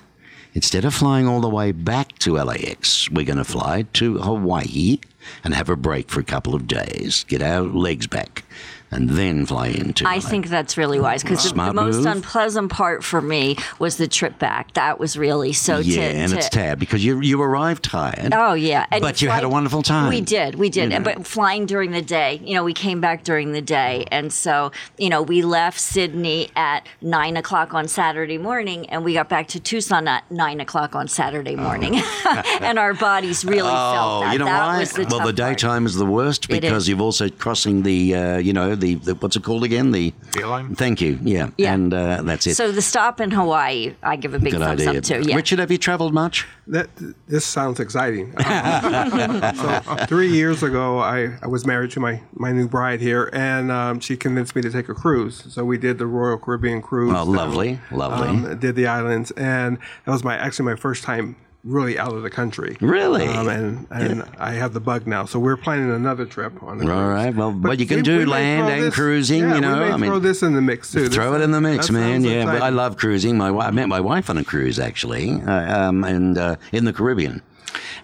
[0.55, 5.01] instead of flying all the way back to LAX, we're going to fly to Hawaii
[5.43, 8.45] and have a break for a couple of days, get our legs back,
[8.91, 10.07] and then fly into.
[10.07, 14.09] I think that's really wise because the, Smart most unpleasant part for me was the
[14.09, 14.75] trip back.
[14.75, 15.79] That was really so.
[15.79, 18.33] yeah, to, and to, it's tad because you you arrived tired.
[18.35, 20.09] Oh yeah, And But you had a wonderful time.
[20.09, 20.93] We did, we did.
[20.93, 21.05] You know.
[21.05, 24.73] But flying during the day, you know, we came back during the day, and so
[24.97, 29.49] you know, we left Sydney at nine o'clock on Saturday morning, and we got back
[29.49, 32.01] to Tucson at nine o'clock on Saturday morning,
[32.61, 34.33] and our bodies really felt Oh, that.
[34.33, 34.85] you know that why?
[34.85, 35.37] The well, the part.
[35.37, 39.37] daytime is the worst because you've also crossing the, uh, you know, the, the what's
[39.37, 39.91] it called again?
[39.93, 40.77] The Dayline?
[40.77, 41.19] Thank you.
[41.23, 41.75] Yeah, Yeah.
[41.75, 42.55] and uh, that's it.
[42.55, 44.99] So the stop in Hawaii, I give a big Good thumbs idea.
[44.99, 45.29] up to.
[45.29, 45.37] Yeah.
[45.37, 46.47] Richard, have you travelled much?
[46.67, 46.89] That
[47.27, 48.35] this sounds exciting.
[48.45, 53.31] Um, so three years ago, I, I was married to my, my new bride here,
[53.33, 55.45] and um, she convinced me to take a cruise.
[55.49, 57.15] So we did the Royal Caribbean cruise.
[57.17, 58.29] Oh, lovely, lovely.
[58.29, 62.23] Um, did the islands, and that was my actually my first time really out of
[62.23, 62.77] the country.
[62.81, 63.27] Really?
[63.27, 66.79] Um, and and I have the bug now, so we're planning another trip on.
[66.79, 67.35] The All right.
[67.35, 69.97] Well, but you can we- do we land and this- cruising, yeah, you know, I
[69.97, 71.09] mean, throw this in the mix too.
[71.09, 72.23] Throw This- it in the mix, man.
[72.25, 73.37] Yeah, but I love cruising.
[73.37, 76.93] My I met my wife on a cruise actually, uh, um, and uh, in the
[76.93, 77.43] Caribbean.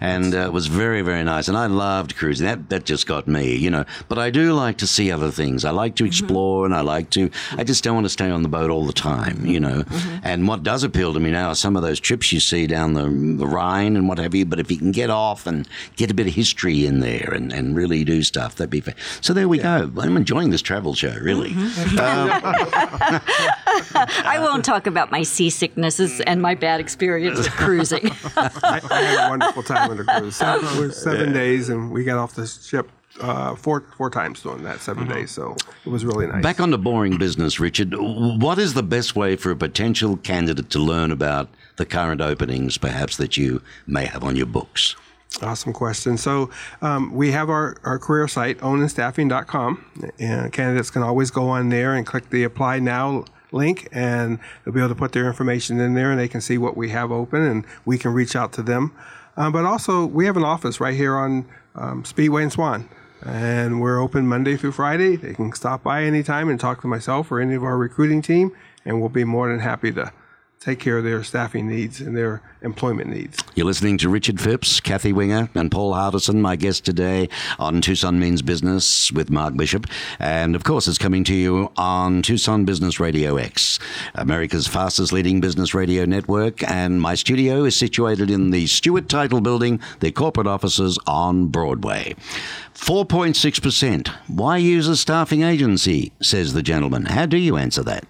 [0.01, 1.47] And uh, it was very, very nice.
[1.47, 2.45] And I loved cruising.
[2.45, 3.85] That that just got me, you know.
[4.07, 5.65] But I do like to see other things.
[5.65, 6.09] I like to mm-hmm.
[6.09, 7.29] explore, and I like to.
[7.51, 9.83] I just don't want to stay on the boat all the time, you know.
[9.83, 10.17] Mm-hmm.
[10.23, 12.93] And what does appeal to me now are some of those trips you see down
[12.93, 14.45] the, the Rhine and what have you.
[14.45, 17.51] But if you can get off and get a bit of history in there and,
[17.51, 18.81] and really do stuff, that'd be.
[18.81, 19.91] Fa- so there we go.
[19.97, 21.51] I'm enjoying this travel show, really.
[21.51, 21.95] Mm-hmm.
[22.05, 23.21] Um,
[24.25, 28.09] I won't talk about my seasicknesses and my bad experience of cruising.
[28.37, 30.35] I, I had a wonderful time on the cruise.
[30.35, 32.89] Seven, it was seven days, and we got off the ship
[33.21, 35.31] uh, four four times during that 7 days.
[35.31, 35.55] So
[35.85, 36.43] it was really nice.
[36.43, 37.93] Back on the boring business, Richard.
[37.97, 42.77] What is the best way for a potential candidate to learn about the current openings,
[42.77, 44.95] perhaps that you may have on your books?
[45.41, 46.17] Awesome question.
[46.17, 46.49] So
[46.81, 51.93] um, we have our, our career site, oninstaffing.com, and candidates can always go on there
[51.93, 55.93] and click the apply now link, and they'll be able to put their information in
[55.93, 58.61] there, and they can see what we have open, and we can reach out to
[58.61, 58.93] them.
[59.37, 62.89] Um, but also, we have an office right here on um, Speedway and Swan.
[63.25, 65.15] And we're open Monday through Friday.
[65.15, 68.51] They can stop by anytime and talk to myself or any of our recruiting team,
[68.85, 70.11] and we'll be more than happy to
[70.59, 73.37] take care of their staffing needs and their employment needs.
[73.53, 77.29] You're listening to Richard Phipps, Kathy Winger, and Paul Hardersen, my guest today
[77.59, 79.85] on Tucson Means Business with Mark Bishop.
[80.19, 83.79] And of course, it's coming to you on Tucson Business Radio X,
[84.15, 86.63] America's fastest leading business radio network.
[86.69, 92.15] And my studio is situated in the Stewart Title Building, their corporate offices on Broadway.
[92.73, 94.07] 4.6%.
[94.27, 97.05] Why use a staffing agency, says the gentleman.
[97.05, 98.05] How do you answer that?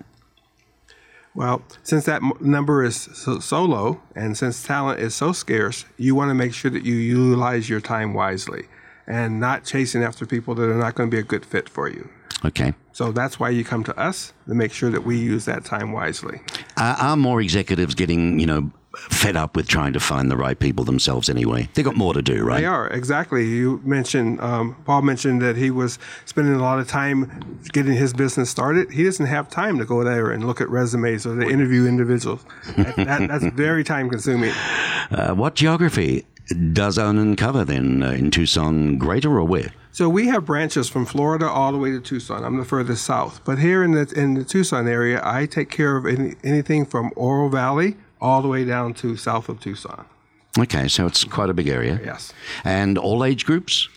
[1.35, 5.85] Well, since that m- number is so, so low and since talent is so scarce,
[5.97, 8.63] you want to make sure that you utilize your time wisely
[9.05, 11.89] and not chasing after people that are not going to be a good fit for
[11.89, 12.09] you.
[12.43, 12.73] Okay.
[12.93, 15.91] So that's why you come to us to make sure that we use that time
[15.91, 16.41] wisely.
[16.77, 20.57] Are, are more executives getting, you know, fed up with trying to find the right
[20.57, 21.69] people themselves anyway?
[21.73, 22.61] They've got more to do, right?
[22.61, 23.45] They are exactly.
[23.45, 28.13] You mentioned um, Paul mentioned that he was spending a lot of time getting his
[28.13, 28.91] business started.
[28.91, 32.45] He doesn't have time to go there and look at resumes or to interview individuals.
[32.77, 34.53] That, that, that's very time consuming.
[35.11, 36.25] Uh, what geography
[36.73, 39.71] does Onin cover then uh, in Tucson, greater or where?
[39.91, 42.43] So we have branches from Florida all the way to Tucson.
[42.43, 45.95] I'm the furthest south, but here in the in the Tucson area, I take care
[45.95, 50.05] of any, anything from Oro Valley all the way down to south of Tucson.
[50.57, 51.99] Okay, so it's quite a big area.
[52.03, 53.89] Yes, And all age groups?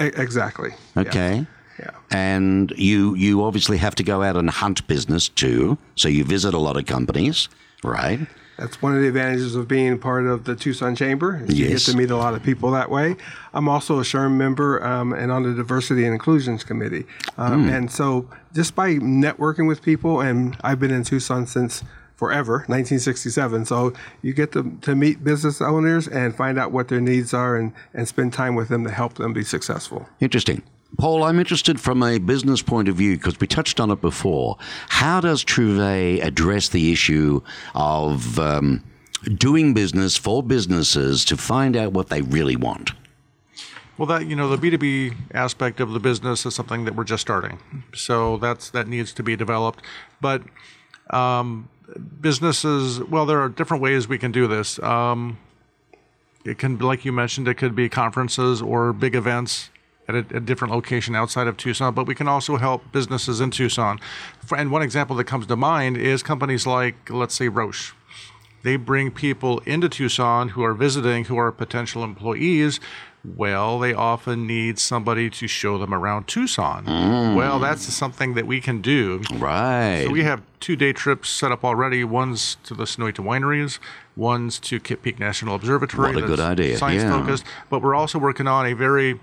[0.00, 0.70] E- exactly.
[0.96, 1.06] Yes.
[1.06, 1.46] Okay.
[1.78, 1.90] Yeah.
[2.10, 5.76] And you you obviously have to go out and hunt business too.
[5.94, 7.48] So you visit a lot of companies,
[7.84, 8.20] right?
[8.58, 11.42] That's one of the advantages of being part of the Tucson Chamber.
[11.46, 13.16] is You get to meet a lot of people that way.
[13.52, 17.04] I'm also a SHRM member um, and on the Diversity and Inclusions Committee.
[17.36, 21.84] Um, And so just by networking with people, and I've been in Tucson since
[22.16, 23.66] forever, 1967.
[23.66, 23.92] So
[24.22, 27.72] you get to, to meet business owners and find out what their needs are and,
[27.94, 30.08] and spend time with them to help them be successful.
[30.20, 30.62] Interesting.
[30.98, 34.56] Paul, I'm interested from a business point of view because we touched on it before.
[34.88, 37.42] How does Trouvaille address the issue
[37.74, 38.82] of um,
[39.34, 42.92] doing business for businesses to find out what they really want?
[43.98, 46.94] Well, that you know, the B two B aspect of the business is something that
[46.94, 47.58] we're just starting,
[47.94, 49.82] so that's that needs to be developed.
[50.20, 50.42] But
[51.10, 51.68] um,
[52.20, 54.78] businesses, well, there are different ways we can do this.
[54.80, 55.38] Um,
[56.44, 59.70] it can, like you mentioned, it could be conferences or big events
[60.08, 61.94] at a, a different location outside of Tucson.
[61.94, 63.98] But we can also help businesses in Tucson.
[64.44, 67.92] For, and one example that comes to mind is companies like, let's say, Roche
[68.66, 72.80] they bring people into Tucson who are visiting, who are potential employees.
[73.34, 76.84] Well, they often need somebody to show them around Tucson.
[77.34, 79.22] Well, that's something that we can do.
[79.34, 80.04] Right.
[80.06, 82.04] So we have two day trips set up already.
[82.04, 83.78] One's to the Sonoita wineries,
[84.14, 86.14] one's to Kitt Peak National Observatory.
[86.14, 87.18] What a good idea, Science yeah.
[87.18, 87.44] focused.
[87.68, 89.20] But we're also working on a very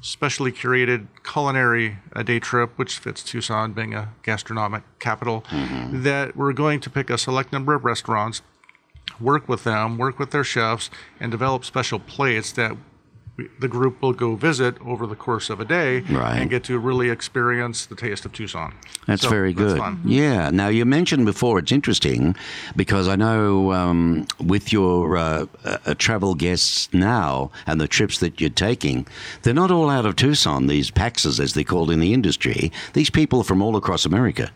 [0.00, 5.42] specially curated culinary uh, day trip, which fits Tucson being a gastronomic capital.
[5.50, 6.02] Mm-hmm.
[6.02, 8.42] That we're going to pick a select number of restaurants
[9.20, 10.90] work with them, work with their chefs,
[11.20, 12.76] and develop special plates that
[13.58, 16.38] the group will go visit over the course of a day Right.
[16.40, 18.72] and get to really experience the taste of Tucson.
[19.06, 19.76] That's So very good.
[19.78, 20.00] fun.
[20.04, 20.50] Yeah.
[20.50, 22.36] Now you mentioned before it's interesting
[22.76, 28.40] because I know um, with your uh, uh, travel guests now and the trips that
[28.40, 29.06] you're taking,
[29.42, 30.68] they're not all out of Tucson.
[30.68, 34.52] These Paxes, as they're called in the industry, these people from all across America.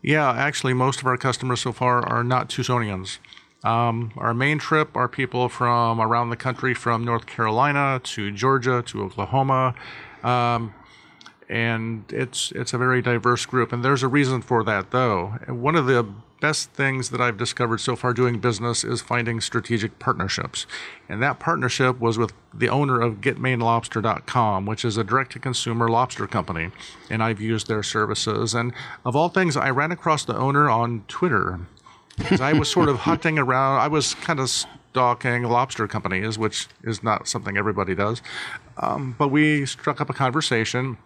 [0.00, 3.18] Yeah, actually, most of our customers so far are not Tucsonians.
[3.64, 8.82] Um, our main trip are people from around the country, from North Carolina to Georgia
[8.86, 9.74] to Oklahoma.
[10.22, 10.74] Um,
[11.48, 15.38] and it's it's a very diverse group and there's a reason for that though.
[15.46, 16.06] One of the
[16.40, 20.66] best things that i've discovered so far doing business is finding strategic partnerships.
[21.08, 26.70] And that partnership was with the owner of getmainelobster.com which is a direct-to-consumer lobster company
[27.10, 28.54] and i've used their services.
[28.54, 28.72] And
[29.04, 31.60] of all things i ran across the owner on twitter
[32.16, 36.68] because i was sort of hunting around i was kind of stalking lobster companies which
[36.82, 38.22] is not something everybody does
[38.76, 40.96] um, but we struck up a conversation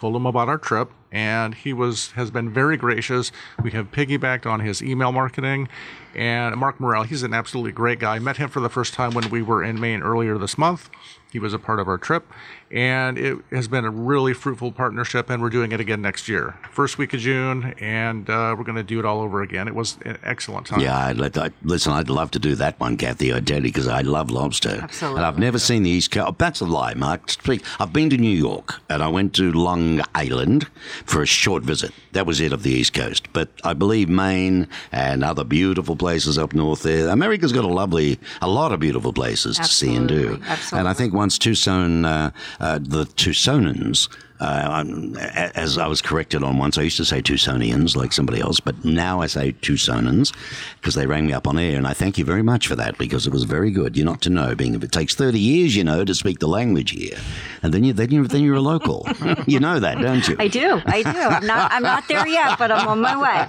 [0.00, 3.30] told him about our trip, and he was has been very gracious.
[3.62, 5.68] We have piggybacked on his email marketing,
[6.14, 8.16] and Mark Morrell, he's an absolutely great guy.
[8.16, 10.88] I met him for the first time when we were in Maine earlier this month.
[11.30, 12.32] He was a part of our trip,
[12.70, 15.30] and it has been a really fruitful partnership.
[15.30, 18.76] And we're doing it again next year, first week of June, and uh, we're going
[18.76, 19.68] to do it all over again.
[19.68, 20.80] It was an excellent time.
[20.80, 23.34] Yeah, I'd let, I, listen, I'd love to do that one, Kathy.
[23.34, 24.80] I tell you, because I love lobster.
[24.82, 25.18] Absolutely.
[25.18, 26.26] And I've never seen the East Coast.
[26.28, 27.30] Oh, that's a lie, Mark.
[27.30, 30.68] Speak- I've been to New York, and I went to Long Island
[31.04, 31.92] for a short visit.
[32.12, 33.32] That was it of the East Coast.
[33.32, 37.08] But I believe Maine and other beautiful places up north there.
[37.08, 40.14] America's got a lovely, a lot of beautiful places to see and do.
[40.14, 40.78] Absolutely, absolutely.
[40.78, 42.30] And I think once Tucson, uh,
[42.60, 44.08] uh, the Tucsonans,
[44.40, 44.84] uh,
[45.54, 48.84] as I was corrected on once, I used to say Tucsonians like somebody else, but
[48.84, 50.34] now I say Tucsonans
[50.80, 52.96] because they rang me up on air, and I thank you very much for that
[52.96, 53.96] because it was very good.
[53.96, 56.48] You're not to know, being if it takes 30 years, you know, to speak the
[56.48, 57.18] language here,
[57.62, 59.06] and then you then you then you're a local.
[59.46, 60.36] you know that, don't you?
[60.38, 60.80] I do.
[60.86, 61.18] I do.
[61.18, 61.72] I'm not.
[61.72, 63.46] I'm not there yet, but I'm on my way.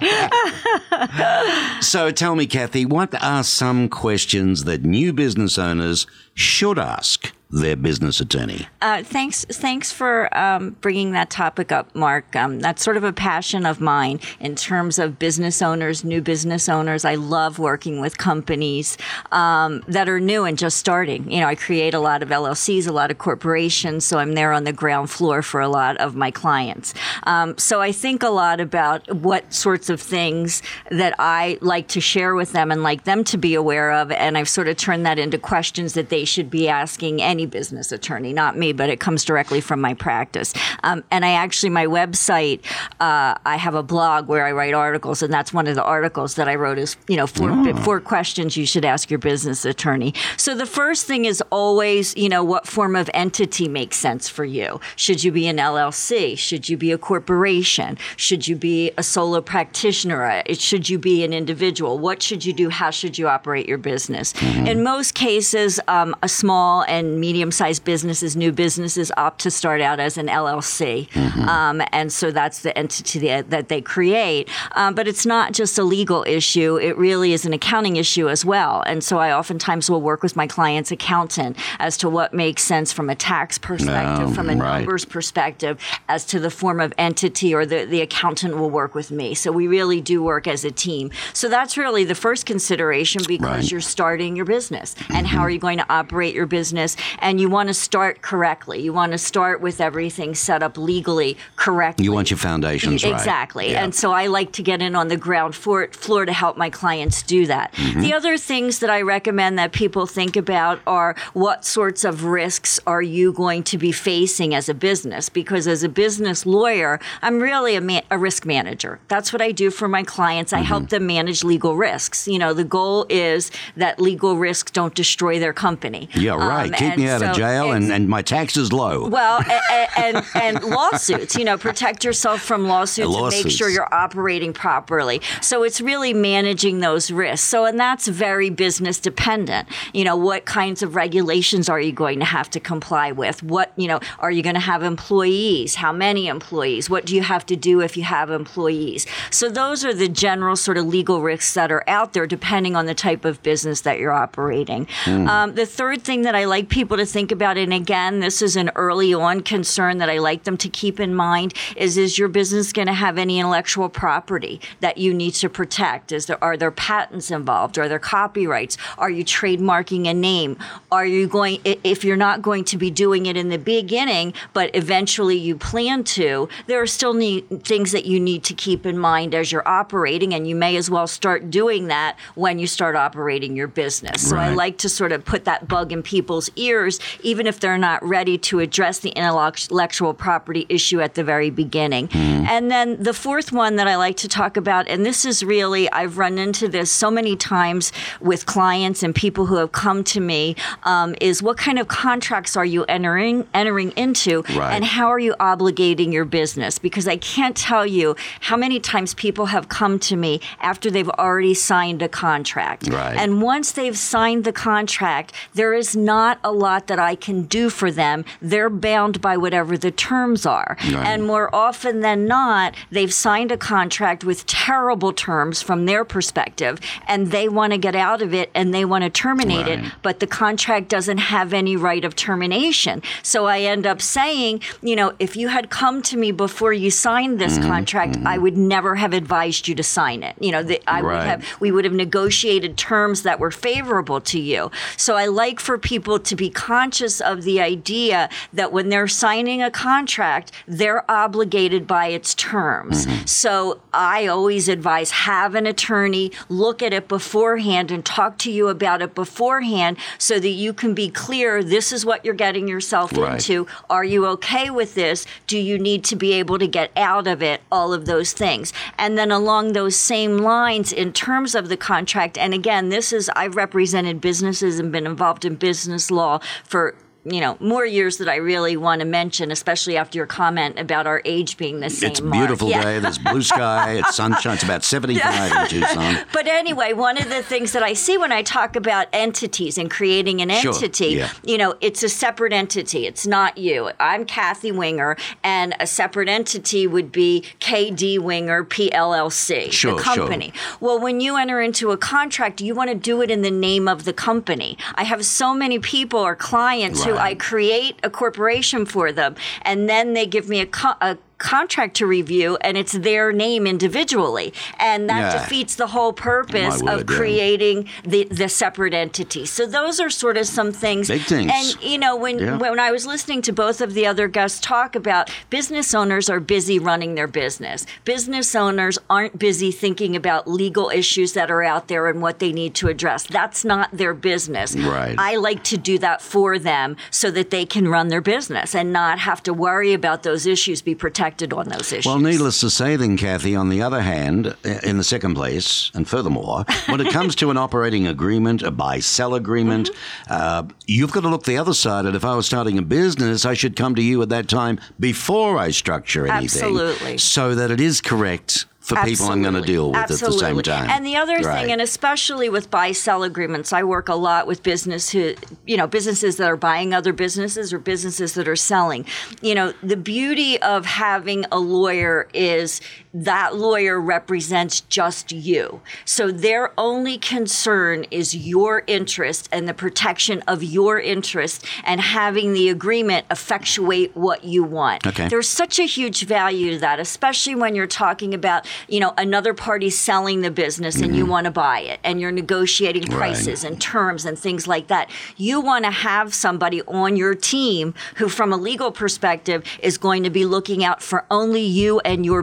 [1.80, 7.76] So tell me, Kathy, what are some questions that new business owners should ask their
[7.76, 8.66] business attorney?
[8.80, 9.44] Uh, thanks.
[9.44, 12.34] Thanks for um, bringing that topic up, Mark.
[12.34, 16.68] Um, that's sort of a passion of mine in terms of business owners, new business
[16.68, 17.04] owners.
[17.04, 18.96] I love working with companies
[19.30, 21.30] um, that are new and just starting.
[21.30, 24.52] You know, I create a lot of LLCs, a lot of corporations, so I'm there
[24.52, 26.94] on the ground floor for a lot of my clients.
[27.24, 32.00] Um, so I think a lot about what sorts of things that I like to
[32.00, 35.04] share with them and like them to be aware of, and I've sort of turned
[35.04, 39.00] that into questions that they should be asking any business attorney, not me, but it
[39.00, 40.52] comes directly from my practice.
[40.82, 42.64] Um, and I actually, my website,
[43.00, 46.34] uh, I have a blog where I write articles, and that's one of the articles
[46.36, 50.14] that I wrote is, you know, four, four questions you should ask your business attorney.
[50.36, 54.44] So the first thing is always, you know, what form of entity makes sense for
[54.44, 54.80] you?
[54.96, 56.36] Should you be an LLC?
[56.38, 57.98] Should you be a corporation?
[58.16, 60.42] Should you be a solo practitioner?
[60.54, 61.98] Should you be an individual?
[61.98, 62.70] What should you do?
[62.70, 64.34] How should you operate your business?
[64.42, 69.98] In most cases, um, a small and medium-sized businesses, new businesses, opt to start out
[69.98, 71.08] as an LLC,
[71.48, 74.50] um, and so that's the entity that, that they create.
[74.72, 78.44] Um, but it's not just a legal issue; it really is an accounting issue as
[78.44, 78.82] well.
[78.86, 82.92] And so I oftentimes will work with my client's accountant as to what makes sense
[82.92, 84.78] from a tax perspective, Oh, from a right.
[84.80, 85.78] numbers perspective,
[86.10, 89.34] as to the form of entity, or the, the accountant will work with me.
[89.34, 91.10] So we really do work as a team.
[91.32, 93.70] So that's really the first consideration because Right.
[93.70, 97.48] you're starting your business and how are you going to operate your business and you
[97.48, 102.12] want to start correctly you want to start with everything set up legally correctly You
[102.12, 103.12] want your foundations right.
[103.12, 103.70] Exactly.
[103.70, 103.84] Yeah.
[103.84, 106.70] And so I like to get in on the ground floor, floor to help my
[106.70, 107.72] clients do that.
[107.74, 108.00] Mm-hmm.
[108.00, 112.80] The other things that I recommend that people think about are what sorts of risks
[112.86, 115.28] are you going to be facing as a business?
[115.28, 118.98] Because as a business lawyer, I'm really a, ma- a risk manager.
[119.08, 120.52] That's what I do for my clients.
[120.52, 120.66] I Mm-hmm.
[120.68, 122.26] help them manage legal risks.
[122.28, 126.08] You know, the goal is that legal risks don't destroy their company.
[126.14, 126.72] Yeah, right.
[126.72, 129.08] Um, Keep me out of jail and, and my taxes low.
[129.08, 133.92] well, and, and, and lawsuits, you know, protect yourself from lawsuits, and make sure you're
[133.94, 135.20] operating properly.
[135.40, 137.46] So it's really managing those risks.
[137.46, 139.68] So, and that's very business dependent.
[139.92, 143.42] You know, what kinds of regulations are you going to have to comply with?
[143.42, 145.74] What, you know, are you going to have employees?
[145.76, 146.88] How many employees?
[146.88, 149.06] What do you have to do if you have employees?
[149.30, 152.86] So those are the general sort of legal risks that are out there depending on
[152.86, 154.86] the type of business that you're operating.
[155.06, 158.56] Um, the third thing that I like people to think about, and again, this is
[158.56, 162.28] an early on concern that I like them to keep in mind, is is your
[162.28, 166.12] business going to have any intellectual property that you need to protect?
[166.12, 167.78] Is there are there patents involved?
[167.78, 168.76] Are there copyrights?
[168.98, 170.58] Are you trademarking a name?
[170.90, 174.70] Are you going if you're not going to be doing it in the beginning, but
[174.74, 178.98] eventually you plan to, there are still need, things that you need to keep in
[178.98, 182.96] mind as you're operating, and you may as well start doing that when you start
[182.96, 184.28] operating your business.
[184.28, 187.60] So I like to sort of put that bug in people's ears years, even if
[187.60, 192.08] they're not ready to address the intellectual property issue at the very beginning.
[192.08, 192.46] Mm-hmm.
[192.46, 195.90] And then the fourth one that I like to talk about, and this is really,
[195.90, 200.20] I've run into this so many times with clients and people who have come to
[200.20, 204.74] me, um, is what kind of contracts are you entering entering into, Right.
[204.74, 206.78] and how are you obligating your business?
[206.78, 211.08] Because I can't tell you how many times people have come to me after they've
[211.10, 212.88] already signed a contract.
[212.88, 213.16] Right.
[213.16, 217.70] And once they've signed the contract, there is not a lot that I can do
[217.70, 218.24] for them.
[218.40, 220.76] They're bound by whatever the terms are.
[220.80, 221.06] Right.
[221.06, 226.78] And more often than not, they've signed a contract with terrible terms from their perspective,
[227.06, 229.84] and they want to get out of it and they want to terminate Right.
[229.84, 233.02] it, but the contract doesn't have any right of termination.
[233.22, 236.90] So I end up saying, you know, if you had come to me before you
[236.90, 237.68] signed this Mm-hmm.
[237.68, 240.34] contract, I would never have advised you to sign it.
[240.40, 241.18] You know, the, I Right.
[241.18, 244.70] would have we would have negotiated terms that were favorable to you.
[244.96, 249.60] So I like for people to be conscious of the idea that when they're signing
[249.60, 253.04] a contract, they're obligated by its terms.
[253.04, 253.26] Mm-hmm.
[253.26, 258.68] So I always advise have an attorney look at it beforehand and talk to you
[258.68, 263.10] about it beforehand so that you can be clear this is what you're getting yourself
[263.12, 263.34] Right.
[263.34, 263.66] into.
[263.90, 265.26] Are you okay with this?
[265.48, 267.60] Do you need to be able to get out of it?
[267.72, 268.72] All of those things.
[268.96, 273.28] And then along those same lines, in terms of the contract, and again, this is,
[273.34, 276.94] I've represented businesses and been involved in business law for
[277.24, 281.06] you know more years that I really want to mention, especially after your comment about
[281.06, 282.10] our age being the same.
[282.10, 282.38] It's a Mark.
[282.40, 282.82] beautiful Yeah.
[282.82, 282.98] day.
[282.98, 283.92] There's blue sky.
[284.02, 284.54] It's sunshine.
[284.54, 286.16] It's about 75 in Tucson.
[286.32, 289.90] But anyway, one of the things that I see when I talk about entities and
[289.90, 291.30] creating an Sure, entity, yeah.
[291.44, 293.06] you know, it's a separate entity.
[293.06, 293.90] It's not you.
[294.00, 300.14] I'm Kathy Winger, and a separate entity would be KD Winger PLLC, Sure, the sure.
[300.16, 300.52] company.
[300.80, 303.88] Well, when you enter into a contract, you want to do it in the name
[303.88, 304.76] of the company.
[304.96, 309.88] I have so many people or clients who I create a corporation for them, and
[309.88, 314.52] then they give me a, co- a contract to review, and it's their name individually,
[314.78, 315.42] and that Yeah.
[315.42, 317.16] defeats the whole purpose My of word, yeah.
[317.16, 319.44] creating the, the separate entity.
[319.46, 321.08] So those are sort of some things.
[321.08, 321.50] Big things.
[321.54, 322.56] And you know, when Yeah.
[322.56, 326.40] when I was listening to both of the other guests talk about business owners are
[326.40, 327.86] busy running their business.
[328.04, 332.52] Business owners aren't busy thinking about legal issues that are out there and what they
[332.52, 333.24] need to address.
[333.24, 334.76] That's not their business.
[334.76, 335.16] Right.
[335.18, 338.92] I like to do that for them so that they can run their business and
[338.92, 342.06] not have to worry about those issues, be protected on those issues.
[342.06, 346.08] Well, needless to say, then, Kathy, on the other hand, in the second place, and
[346.08, 350.32] furthermore, when it comes to an operating agreement, a buy sell agreement, Mm-hmm.
[350.32, 352.04] uh, you've got to look the other side.
[352.04, 354.80] And if I was starting a business, I should come to you at that time
[354.98, 356.62] before I structure anything.
[356.62, 357.18] Absolutely.
[357.18, 360.60] So that it is correct for people I'm going to deal with at the same
[360.60, 360.90] time.
[360.90, 361.62] And the other Right.
[361.62, 365.34] thing, and especially with buy-sell agreements, I work a lot with business who,
[365.66, 369.06] you know, businesses that are buying other businesses or businesses that are selling.
[369.40, 372.80] You know, the beauty of having a lawyer is
[373.14, 375.80] that lawyer represents just you.
[376.04, 382.52] So their only concern is your interest and the protection of your interest and having
[382.54, 385.06] the agreement effectuate what you want.
[385.06, 385.28] Okay.
[385.28, 389.52] There's such a huge value to that, especially when you're talking about, you know, another
[389.54, 393.12] party selling the business and you want to buy it and you're negotiating Mm-hmm.
[393.12, 393.32] Right.
[393.34, 395.10] prices and terms and things like that.
[395.36, 400.22] You want to have somebody on your team who, from a legal perspective, is going
[400.22, 402.42] to be looking out for only you and your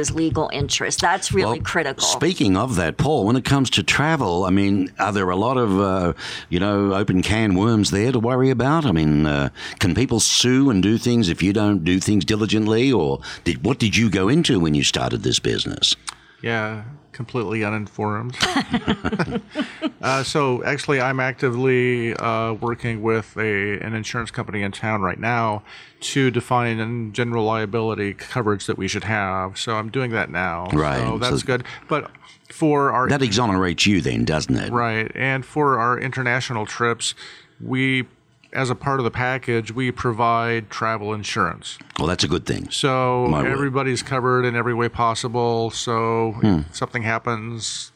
[0.00, 1.00] business's legal interest.
[1.00, 2.06] That's really Well, critical.
[2.06, 5.56] Speaking of that, Paul, when it comes to travel, I mean, are there a lot
[5.56, 6.12] of, uh,
[6.48, 8.84] you know, open can worms there to worry about?
[8.86, 12.92] I mean, uh, can people sue and do things if you don't do things diligently?
[12.92, 15.96] Or did, what did you go into when you started this business?
[16.42, 18.36] Yeah, completely uninformed.
[20.02, 25.18] uh, so actually, I'm actively uh, working with a an insurance company in town right
[25.18, 25.62] now
[26.00, 29.58] to define and general liability coverage that we should have.
[29.58, 30.68] So I'm doing that now.
[30.72, 31.64] Right, So that's so- good.
[31.88, 32.10] But
[32.50, 34.72] for our That exonerates you then, doesn't it?
[34.72, 35.10] Right.
[35.14, 37.14] And for our international trips,
[37.60, 38.06] we,
[38.52, 41.78] as a part of the package, we provide travel insurance.
[41.98, 42.68] Well, that's a good thing.
[42.70, 43.52] So My word.
[43.52, 45.70] everybody's covered in every way possible.
[45.70, 46.60] So Hmm.
[46.68, 47.92] if something happens,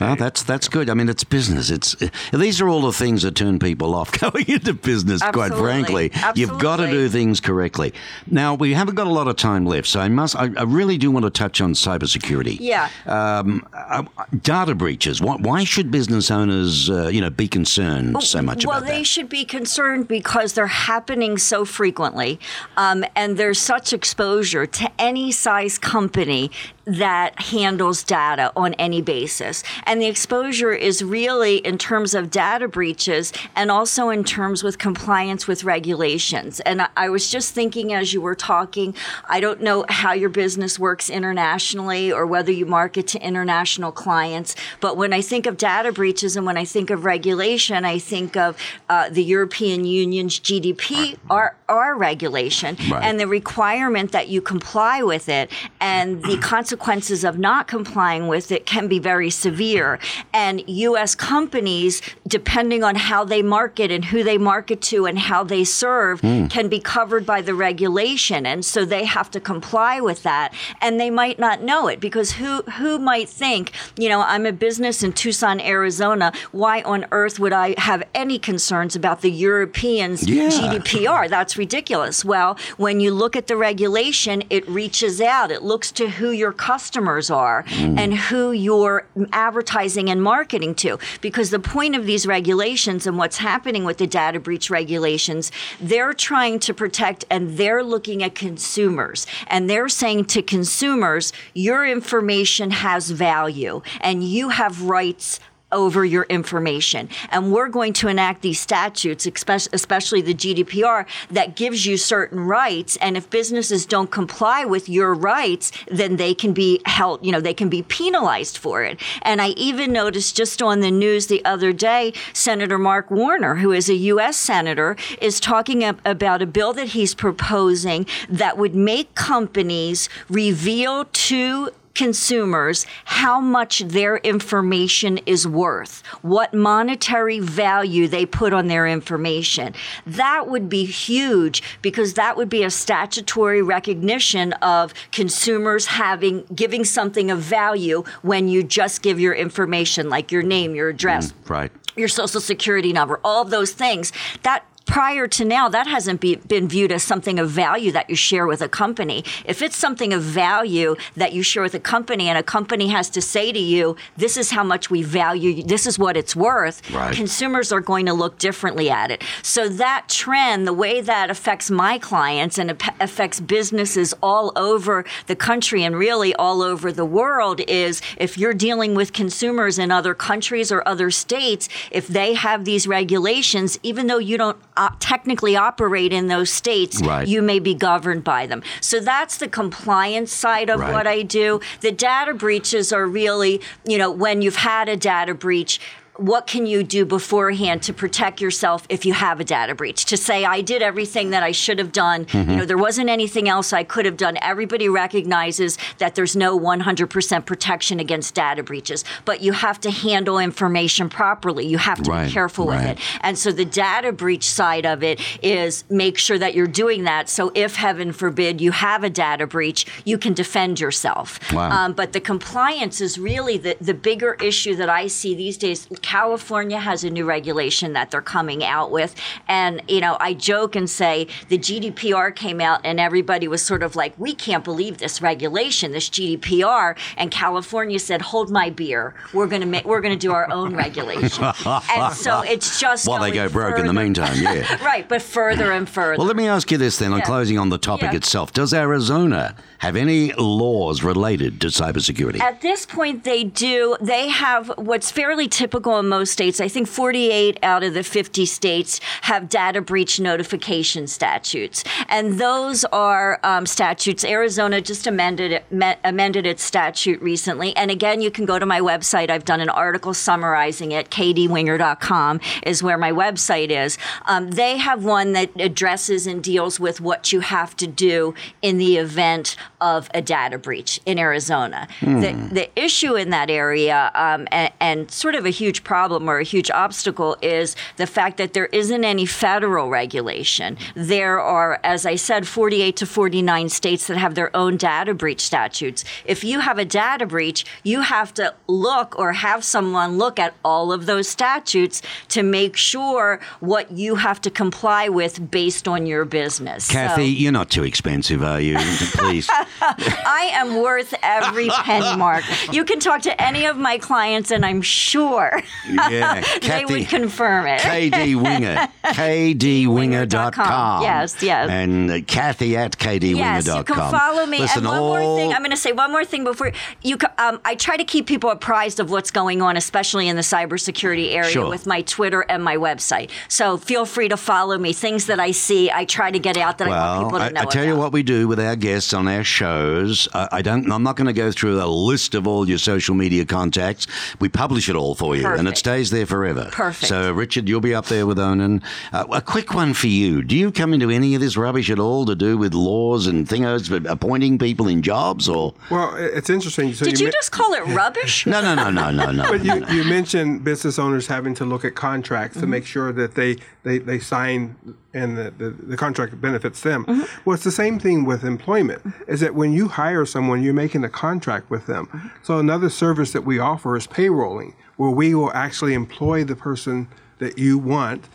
[0.00, 0.88] Well, that's that's good.
[0.88, 1.70] I mean, it's business.
[1.70, 1.94] It's
[2.32, 5.20] these are all the things that turn people off going into business.
[5.20, 6.08] Quite Absolutely.
[6.08, 7.92] frankly, you've got to do things correctly.
[8.26, 10.36] Now we haven't got a lot of time left, so I must.
[10.36, 12.56] I, I really do want to touch on cybersecurity.
[12.60, 12.88] Yeah.
[13.06, 14.04] Um, uh,
[14.42, 15.20] data breaches.
[15.20, 18.90] Why, why should business owners, uh, you know, be concerned so much well, about that?
[18.90, 22.40] Well, they should be concerned because they're happening so frequently,
[22.76, 26.50] um, and there's such exposure to any size company
[26.98, 29.62] that handles data on any basis.
[29.84, 34.78] And the exposure is really in terms of data breaches and also in terms with
[34.78, 36.58] compliance with regulations.
[36.60, 38.94] And I, was just thinking as you were talking,
[39.28, 44.56] I don't know how your business works internationally or whether you market to international clients,
[44.80, 48.36] but when I think of data breaches and when I think of regulation, I think
[48.36, 48.56] of
[48.88, 53.04] uh, the European Union's GDP, our, our regulation, Right.
[53.04, 56.79] and the requirement that you comply with it and the consequences
[57.24, 59.98] of not complying with it can be very severe.
[60.32, 61.14] And U.S.
[61.14, 66.20] companies, depending on how they market and who they market to and how they serve,
[66.20, 66.46] hmm.
[66.46, 68.46] can be covered by the regulation.
[68.46, 70.54] And so they have to comply with that.
[70.80, 74.52] And they might not know it because who, who might think, you know, I'm a
[74.52, 76.32] business in Tucson, Arizona.
[76.50, 80.48] Why on earth would I have any concerns about the Europeans' Yeah.
[80.48, 81.28] GDPR?
[81.28, 82.24] That's ridiculous.
[82.24, 85.50] Well, when you look at the regulation, it reaches out.
[85.50, 87.98] It looks to who your customers are mm.
[87.98, 90.96] and who you're advertising and marketing to.
[91.20, 95.50] Because the point of these regulations and what's happening with the data breach regulations,
[95.80, 99.26] they're trying to protect and they're looking at consumers.
[99.48, 105.40] And they're saying to consumers, your information has value and you have rights
[105.72, 107.08] over your information.
[107.30, 112.96] And we're going to enact these statutes, especially the GDPR, that gives you certain rights.
[112.96, 117.40] And if businesses don't comply with your rights, then they can be held, you know,
[117.40, 119.00] they can be penalized for it.
[119.22, 123.72] And I even noticed just on the news the other day, Senator Mark Warner, who
[123.72, 124.36] is a U.S.
[124.36, 131.70] Senator, is talking about a bill that he's proposing that would make companies reveal to
[131.94, 139.74] consumers how much their information is worth, what monetary value they put on their information.
[140.06, 146.84] That would be huge because that would be a statutory recognition of consumers having giving
[146.84, 151.50] something of value when you just give your information like your name, your address, mm,
[151.50, 151.72] Right.
[151.96, 154.12] your social security number, all of those things.
[154.42, 158.16] That prior to now, that hasn't be, been viewed as something of value that you
[158.16, 159.24] share with a company.
[159.44, 163.08] If it's something of value that you share with a company and a company has
[163.10, 166.34] to say to you, this is how much we value you, this is what it's
[166.34, 167.14] worth, Right.
[167.14, 169.22] consumers are going to look differently at it.
[169.42, 175.36] So that trend, the way that affects my clients and affects businesses all over the
[175.36, 180.14] country and really all over the world is if you're dealing with consumers in other
[180.14, 185.54] countries or other states, if they have these regulations, even though you don't uh, technically
[185.56, 187.28] operate in those states, Right.
[187.28, 188.62] you may be governed by them.
[188.80, 190.90] So that's the compliance side of Right.
[190.92, 191.60] what I do.
[191.82, 195.80] The data breaches are really, you know, when you've had a data breach,
[196.20, 200.04] what can you do beforehand to protect yourself if you have a data breach?
[200.06, 202.26] To say, I did everything that I should have done.
[202.32, 204.36] You know, there wasn't anything else I could have done.
[204.42, 210.38] Everybody recognizes that there's no 100% protection against data breaches, but you have to handle
[210.38, 211.66] information properly.
[211.66, 212.98] You have to Right, be careful with it.
[213.22, 217.30] And so the data breach side of it is make sure that you're doing that.
[217.30, 221.40] So if heaven forbid you have a data breach, you can defend yourself.
[221.52, 221.70] Wow.
[221.70, 225.88] Um, but the compliance is really the, the bigger issue that I see these days.
[226.10, 229.14] California has a new regulation that they're coming out with.
[229.46, 233.84] And, you know, I joke and say the GDPR came out and everybody was sort
[233.84, 236.98] of like, we can't believe this regulation, this GDPR.
[237.16, 239.14] And California said, hold my beer.
[239.32, 241.44] We're going to make, we're going to do our own regulation.
[241.64, 244.82] and so it's just While they go broke in the meantime, yeah.
[244.84, 246.18] right, but further and further.
[246.18, 247.24] Well, let me ask you this then, on Yeah.
[247.26, 248.16] closing on the topic Yeah.
[248.16, 248.52] itself.
[248.52, 252.38] Does Arizona have any laws related to cybersecurity?
[252.38, 253.96] At this point, they do.
[254.00, 256.60] They have what's fairly typical in most states.
[256.60, 262.84] I think 48 out of the 50 states have data breach notification statutes, and those
[262.86, 264.22] are um, statutes.
[264.22, 268.66] Arizona just amended it, me- amended its statute recently, and again, you can go to
[268.66, 269.30] my website.
[269.30, 271.08] I've done an article summarizing it.
[271.10, 273.96] kdwinger.com is where my website is.
[274.26, 278.76] Um, they have one that addresses and deals with what you have to do in
[278.76, 281.88] the event of a data breach in Arizona.
[282.00, 286.38] The, the issue in that area, um, and, and sort of a huge problem or
[286.38, 290.76] a huge obstacle, is the fact that there isn't any federal regulation.
[290.94, 295.40] There are, as I said, 48 to 49 states that have their own data breach
[295.40, 296.04] statutes.
[296.24, 300.54] If you have a data breach, you have to look or have someone look at
[300.64, 306.06] all of those statutes to make sure what you have to comply with based on
[306.06, 306.84] your business.
[306.84, 308.76] So- Kathy, you're not too expensive, are you?
[309.14, 309.48] Please.
[309.80, 312.44] I am worth every penny, Mark.
[312.72, 316.84] You can talk to any of my clients, and I'm sure Yeah, they Kathy.
[316.94, 317.80] would confirm it.
[317.80, 321.02] KD Winger, kdwinger.com.
[321.02, 321.68] Yes, yes.
[321.70, 323.36] And uh, Kathy at kdwinger.com.
[323.36, 324.58] Yes, you can follow me.
[324.60, 327.16] Listen, and one all, more thing, I'm going to say one more thing before you.
[327.38, 331.32] Um, I try to keep people apprised of what's going on, especially in the cybersecurity
[331.34, 331.68] area, Sure.
[331.68, 333.30] with my Twitter and my website.
[333.48, 334.92] So feel free to follow me.
[334.92, 337.48] Things that I see, I try to get out that I want people to I,
[337.50, 337.60] know.
[337.62, 340.26] I tell you what we do with our guests on our shows.
[340.32, 340.90] I, I don't.
[340.90, 344.06] I'm not going to go through a list of all your social media contacts.
[344.40, 346.70] We publish it all for you, and it stays there forever.
[346.72, 347.08] Perfect.
[347.08, 348.82] So, Richard, you'll be up there with Onin.
[349.12, 350.42] Uh, a quick one for you.
[350.42, 353.46] Do you come into any of this rubbish at all to do with laws and
[353.46, 356.94] thingos for appointing people in jobs, or Well, it's interesting.
[356.94, 358.46] So Did you men- just call it rubbish?
[358.54, 359.44] no, no, no, no, no, no.
[359.50, 363.34] But you, you mentioned business owners having to look at contracts to make sure that
[363.34, 364.76] they, they, they sign
[365.12, 367.04] and the, the, the contract benefits them.
[367.04, 367.22] Mm-hmm.
[367.44, 369.30] Well, it's the same thing with employment, mm-hmm.
[369.30, 372.06] is that when you hire someone, you're making a contract with them.
[372.06, 372.28] Mm-hmm.
[372.42, 377.08] So another service that we offer is payrolling, where we will actually employ the person
[377.38, 378.28] that you want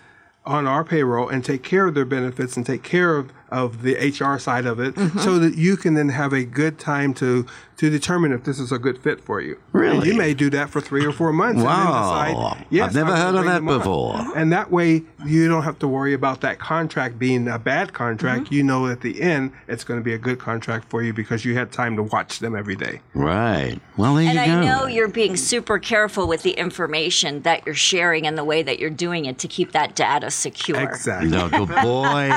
[0.45, 3.95] on our payroll and take care of their benefits and take care of, of the
[3.95, 5.19] HR side of it mm-hmm.
[5.19, 7.45] so that you can then have a good time to
[7.77, 9.59] to determine if this is a good fit for you.
[9.73, 10.07] And Really?
[10.07, 11.61] you may do that for three or four months.
[11.61, 11.73] Wow.
[11.73, 13.77] And then decide, yes, I've never I'm heard of that them on.
[13.77, 14.37] before.
[14.37, 18.45] And that way you don't have to worry about that contract being a bad contract.
[18.45, 18.53] Mm-hmm.
[18.53, 21.43] You know at the end it's going to be a good contract for you because
[21.43, 23.01] you had time to watch them every day.
[23.13, 23.77] right?
[23.97, 27.75] Well, there And you I know you're being super careful with the information that you're
[27.75, 30.79] sharing and the way that you're doing it to keep that data secure.
[30.79, 31.29] Exactly.
[31.29, 32.29] No, good boy.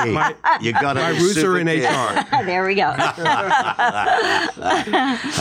[0.61, 0.98] you got it.
[0.99, 2.43] My roots are in HR.
[2.45, 2.93] there we go.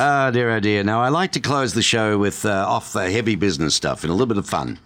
[0.00, 0.84] Ah, dear, oh dear.
[0.84, 4.10] Now, I like to close the show with uh, off the heavy business stuff and
[4.10, 4.78] a little bit of fun.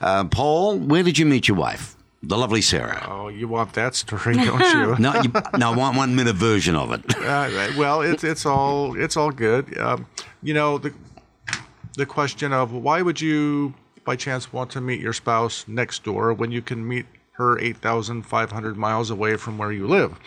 [0.00, 1.96] Uh, Paul, where did you meet your wife?
[2.22, 3.06] The lovely Sarah.
[3.08, 4.96] Oh, you want that story, don't you?
[4.98, 7.02] No, you, no, I want one minute version of it.
[7.16, 9.76] Uh, well, it's it's all it's all good.
[9.78, 10.06] Um,
[10.42, 10.92] you know the
[11.96, 13.72] the question of why would you
[14.04, 17.06] by chance want to meet your spouse next door when you can meet
[17.40, 20.18] her eight thousand five hundred miles away from where you live,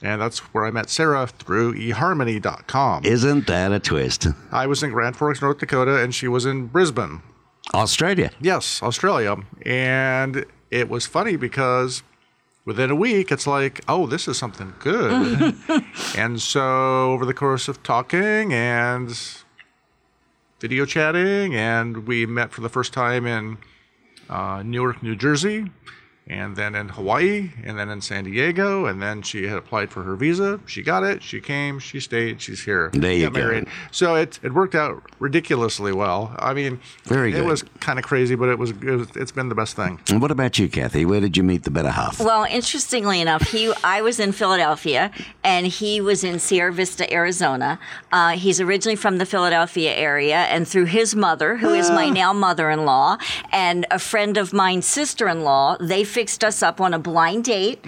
[0.00, 3.04] and that's where I met Sarah through eHarmony.com.
[3.04, 4.28] Isn't that a twist?
[4.50, 7.22] I was in Grand Forks, North Dakota, and she was in Brisbane.
[7.74, 8.30] Australia.
[8.40, 9.36] Yes, Australia.
[9.64, 12.02] And it was funny because
[12.64, 15.54] within a week, it's like, oh, this is something good.
[16.16, 19.16] and so over the course of talking and
[20.60, 23.58] video chatting, and we met for the first time in
[24.28, 25.70] uh, Newark, New Jersey.
[26.28, 30.04] And then in Hawaii, and then in San Diego, and then she had applied for
[30.04, 30.60] her visa.
[30.66, 31.20] She got it.
[31.22, 31.80] She came.
[31.80, 32.40] She stayed.
[32.40, 32.90] She's here.
[32.92, 33.40] There you got go.
[33.40, 33.66] married.
[33.90, 36.34] So it it worked out ridiculously well.
[36.38, 37.40] I mean, Very good.
[37.40, 40.00] it was kind of crazy, but it was, it was it's been the best thing.
[40.10, 41.04] And what about you, Kathy?
[41.04, 42.20] Where did you meet the better half?
[42.20, 45.10] Well, interestingly enough, he I was in Philadelphia
[45.42, 47.80] and he was in Sierra Vista, Arizona.
[48.12, 52.32] Uh, he's originally from the Philadelphia area, and through his mother, who is my now
[52.32, 53.16] mother-in-law,
[53.50, 57.78] and a friend of mine's sister-in-law, they fixed us up on a blind date.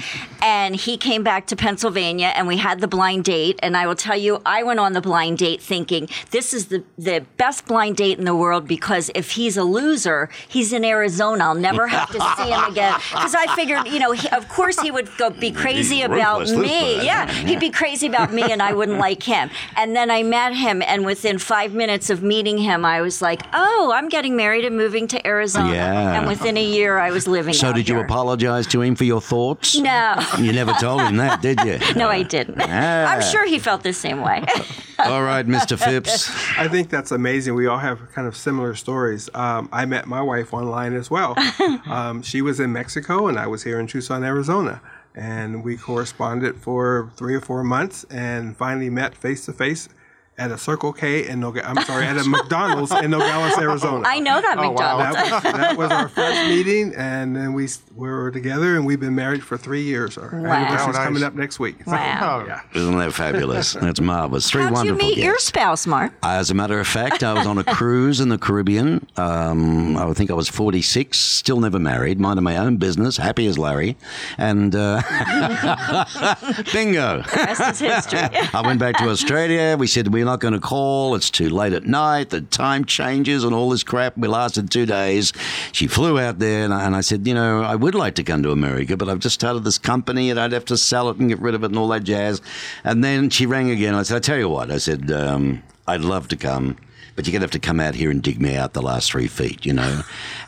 [0.43, 3.59] And he came back to Pennsylvania, and we had the blind date.
[3.62, 6.83] And I will tell you, I went on the blind date thinking this is the
[6.99, 11.45] the best blind date in the world because if he's a loser, he's in Arizona.
[11.45, 12.95] I'll never have to see him again.
[13.14, 17.05] Because I figured, you know, he, of course he would go be crazy about me.
[17.05, 19.51] Yeah, he'd be crazy about me, and I wouldn't like him.
[19.77, 23.41] And then I met him, and within five minutes of meeting him, I was like,
[23.53, 26.18] "Oh, I'm getting married and moving to Arizona." Yeah.
[26.18, 27.55] And within a year, I was living.
[27.55, 28.22] so did you here.
[28.22, 29.76] apologize to him for your thoughts?
[29.78, 30.14] No.
[30.38, 31.78] You never told him that, did you?
[31.96, 32.60] No, I didn't.
[32.60, 33.06] Ah.
[33.06, 34.44] I'm sure he felt the same way.
[34.98, 35.78] All right, Mr.
[35.78, 36.30] Phipps.
[36.58, 37.54] I think that's amazing.
[37.54, 39.28] We all have kind of similar stories.
[39.34, 41.34] Um, I met my wife online as well.
[41.86, 44.80] Um, she was in Mexico, and I was here in Tucson, Arizona.
[45.14, 49.88] And we corresponded for three or four months and finally met face to face
[50.37, 51.66] at a Circle K in Nogales.
[51.68, 54.03] I'm sorry, at a McDonald's in Nogales, Arizona.
[54.07, 54.99] I know that Oh, wow.
[54.99, 55.14] That,
[55.45, 59.14] was, that was our first meeting, and then we, we were together, and we've been
[59.14, 60.18] married for three years.
[60.18, 60.53] Our Wow.
[60.53, 61.05] anniversary's Oh, nice.
[61.05, 61.87] coming up next week.
[61.87, 62.43] Wow.
[62.43, 62.61] Oh, Yeah.
[62.74, 63.72] Isn't that fabulous?
[63.80, 64.51] That's marvelous.
[64.51, 65.49] Three How'd you wonderful meet your guests.
[65.49, 66.12] spouse, Mark?
[66.22, 69.07] As a matter of fact, I was on a cruise in the Caribbean.
[69.16, 73.57] Um, I think I was 46, still never married, minding my own business, happy as
[73.59, 73.97] Larry.
[74.39, 75.01] And uh,
[76.72, 77.22] bingo.
[77.37, 78.18] Rest is history.
[78.53, 79.76] I went back to Australia.
[79.78, 81.14] We said, We're not going to call.
[81.16, 82.31] It's too late at night.
[82.31, 84.16] The time changes and all this crap.
[84.16, 85.35] We lasted two days.
[85.70, 88.22] She flew out there, and I, and I said, You know, I would like to
[88.22, 91.18] come to America, but I've just started this company and I'd have to sell it
[91.18, 92.41] and get rid of it and all that jazz.
[92.85, 93.95] And then she rang again.
[93.95, 96.79] I said, I tell you what, I said, um, I'd love to come.
[97.16, 99.12] but you're going to have to come out here and dig me out the last
[99.12, 100.01] three feet, you know.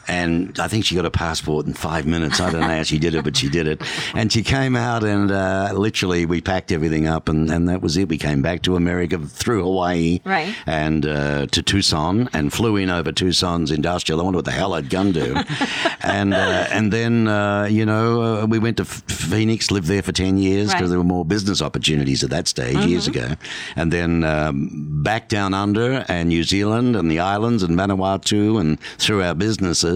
[0.09, 2.41] And I think she got a passport in five minutes.
[2.41, 3.83] I don't know how she did it, but she did it.
[4.15, 7.97] And she came out and uh, literally we packed everything up and, and that was
[7.97, 8.09] it.
[8.09, 10.55] We came back to America through Hawaii Right.
[10.67, 14.21] and uh, to Tucson and flew in over Tucson's industrial.
[14.21, 15.35] I wonder what the hell I'd gone do.
[16.03, 20.13] and uh, and then, uh, you know, uh, we went to Phoenix, lived there for
[20.13, 20.81] 10 years because Right.
[20.83, 20.91] Mm-hmm.
[20.91, 23.35] there were more business opportunities at that stage years ago.
[23.77, 24.69] And then um,
[25.03, 29.96] back down under and New Zealand and the islands and Vanuatu and through our businesses.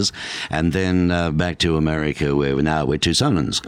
[0.51, 3.61] And then uh, back to America where now we're Tucsonans.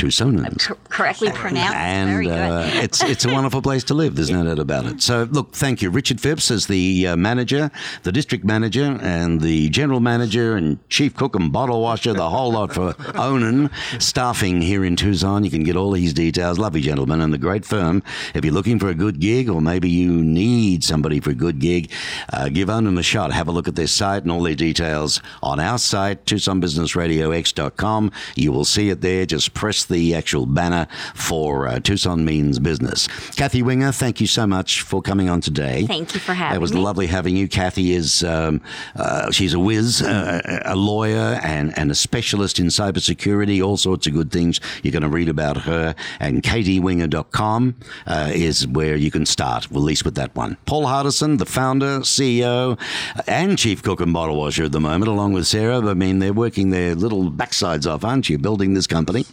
[0.00, 0.66] Tucsonans.
[0.66, 1.76] Cor- correctly pronounced.
[1.76, 2.32] And Very good.
[2.32, 4.16] uh, it's it's a wonderful place to live.
[4.16, 5.02] There's no doubt about it.
[5.02, 7.70] So look, thank you, Richard Phipps, as the uh, manager,
[8.02, 12.52] the district manager, and the general manager and chief cook and bottle washer, the whole
[12.52, 13.70] lot for Onin
[14.00, 15.44] staffing here in Tucson.
[15.44, 16.58] You can get all these details.
[16.58, 18.02] Lovely gentleman and the great firm.
[18.34, 21.58] If you're looking for a good gig, or maybe you need somebody for a good
[21.58, 21.90] gig,
[22.32, 23.32] uh, give Onin a shot.
[23.32, 28.12] Have a look at their site and all their details on our site, TucsonBusinessRadioX.com.
[28.36, 29.26] You will see it there.
[29.26, 33.08] Just press the actual banner for uh, Tucson Means Business.
[33.32, 35.84] Kathy Winger, thank you so much for coming on today.
[35.86, 36.56] Thank you for having me.
[36.56, 36.80] It was me.
[36.80, 37.48] lovely having you.
[37.48, 38.60] Kathy is um,
[38.96, 43.62] uh, she's a whiz, uh, a lawyer, and, and a specialist in cybersecurity.
[43.62, 44.60] All sorts of good things.
[44.82, 45.94] You're going to read about her.
[46.18, 47.74] And kdwinger.com
[48.06, 49.66] uh, is where you can start.
[49.66, 50.56] At least with that one.
[50.66, 52.78] Paul Hardersen, the founder, CEO,
[53.26, 55.78] and chief cook and bottle washer at the moment, along with Sarah.
[55.78, 58.38] I mean, they're working their little backsides off, aren't you?
[58.38, 59.24] Building this company.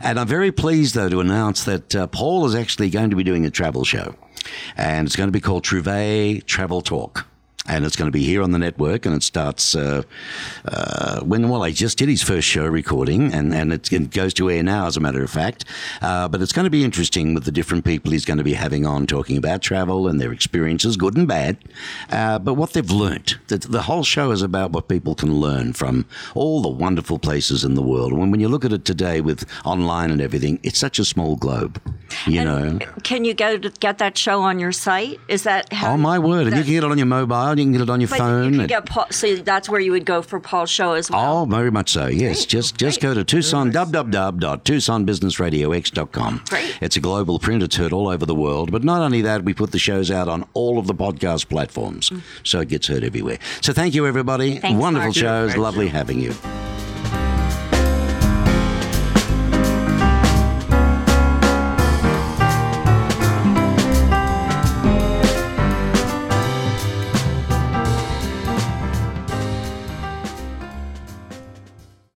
[0.00, 3.24] And I'm very pleased, though, to announce that uh, Paul is actually going to be
[3.24, 4.14] doing a travel show.
[4.76, 7.26] And it's going to be called Trouvaille Travel Talk.
[7.68, 10.02] And it's going to be here on the network, and it starts uh,
[10.64, 11.48] uh, when.
[11.48, 14.62] Well, he just did his first show recording, and and it, it goes to air
[14.62, 15.64] now, as a matter of fact.
[16.00, 18.54] Uh, but it's going to be interesting with the different people he's going to be
[18.54, 21.56] having on, talking about travel and their experiences, good and bad,
[22.10, 23.36] uh, but what they've learnt.
[23.48, 27.64] The, the whole show is about what people can learn from all the wonderful places
[27.64, 28.12] in the world.
[28.12, 31.36] When when you look at it today with online and everything, it's such a small
[31.36, 31.80] globe,
[32.26, 32.78] you know.
[33.02, 35.18] Can you go to get that show on your site?
[35.28, 35.94] Is that how?
[35.94, 36.46] Oh my word!
[36.46, 37.55] And you can get it on your mobile.
[37.58, 38.52] You can get it on your but phone.
[38.52, 41.42] You can get Paul, so that's where you would go for Paul's show as well.
[41.42, 42.06] Oh, very much so.
[42.06, 46.42] Yes, just just go to Tucson www.tucsonbusinessradiox.com.
[46.48, 46.78] Great.
[46.80, 47.62] It's a global print.
[47.62, 48.72] It's heard all over the world.
[48.72, 52.10] But not only that, we put the shows out on all of the podcast platforms,
[52.10, 52.20] mm.
[52.42, 53.38] so it gets heard everywhere.
[53.60, 54.58] So thank you, everybody.
[54.58, 55.16] Thanks, Wonderful Mark.
[55.16, 55.50] shows.
[55.50, 55.92] Thank Lovely you.
[55.92, 56.34] having you.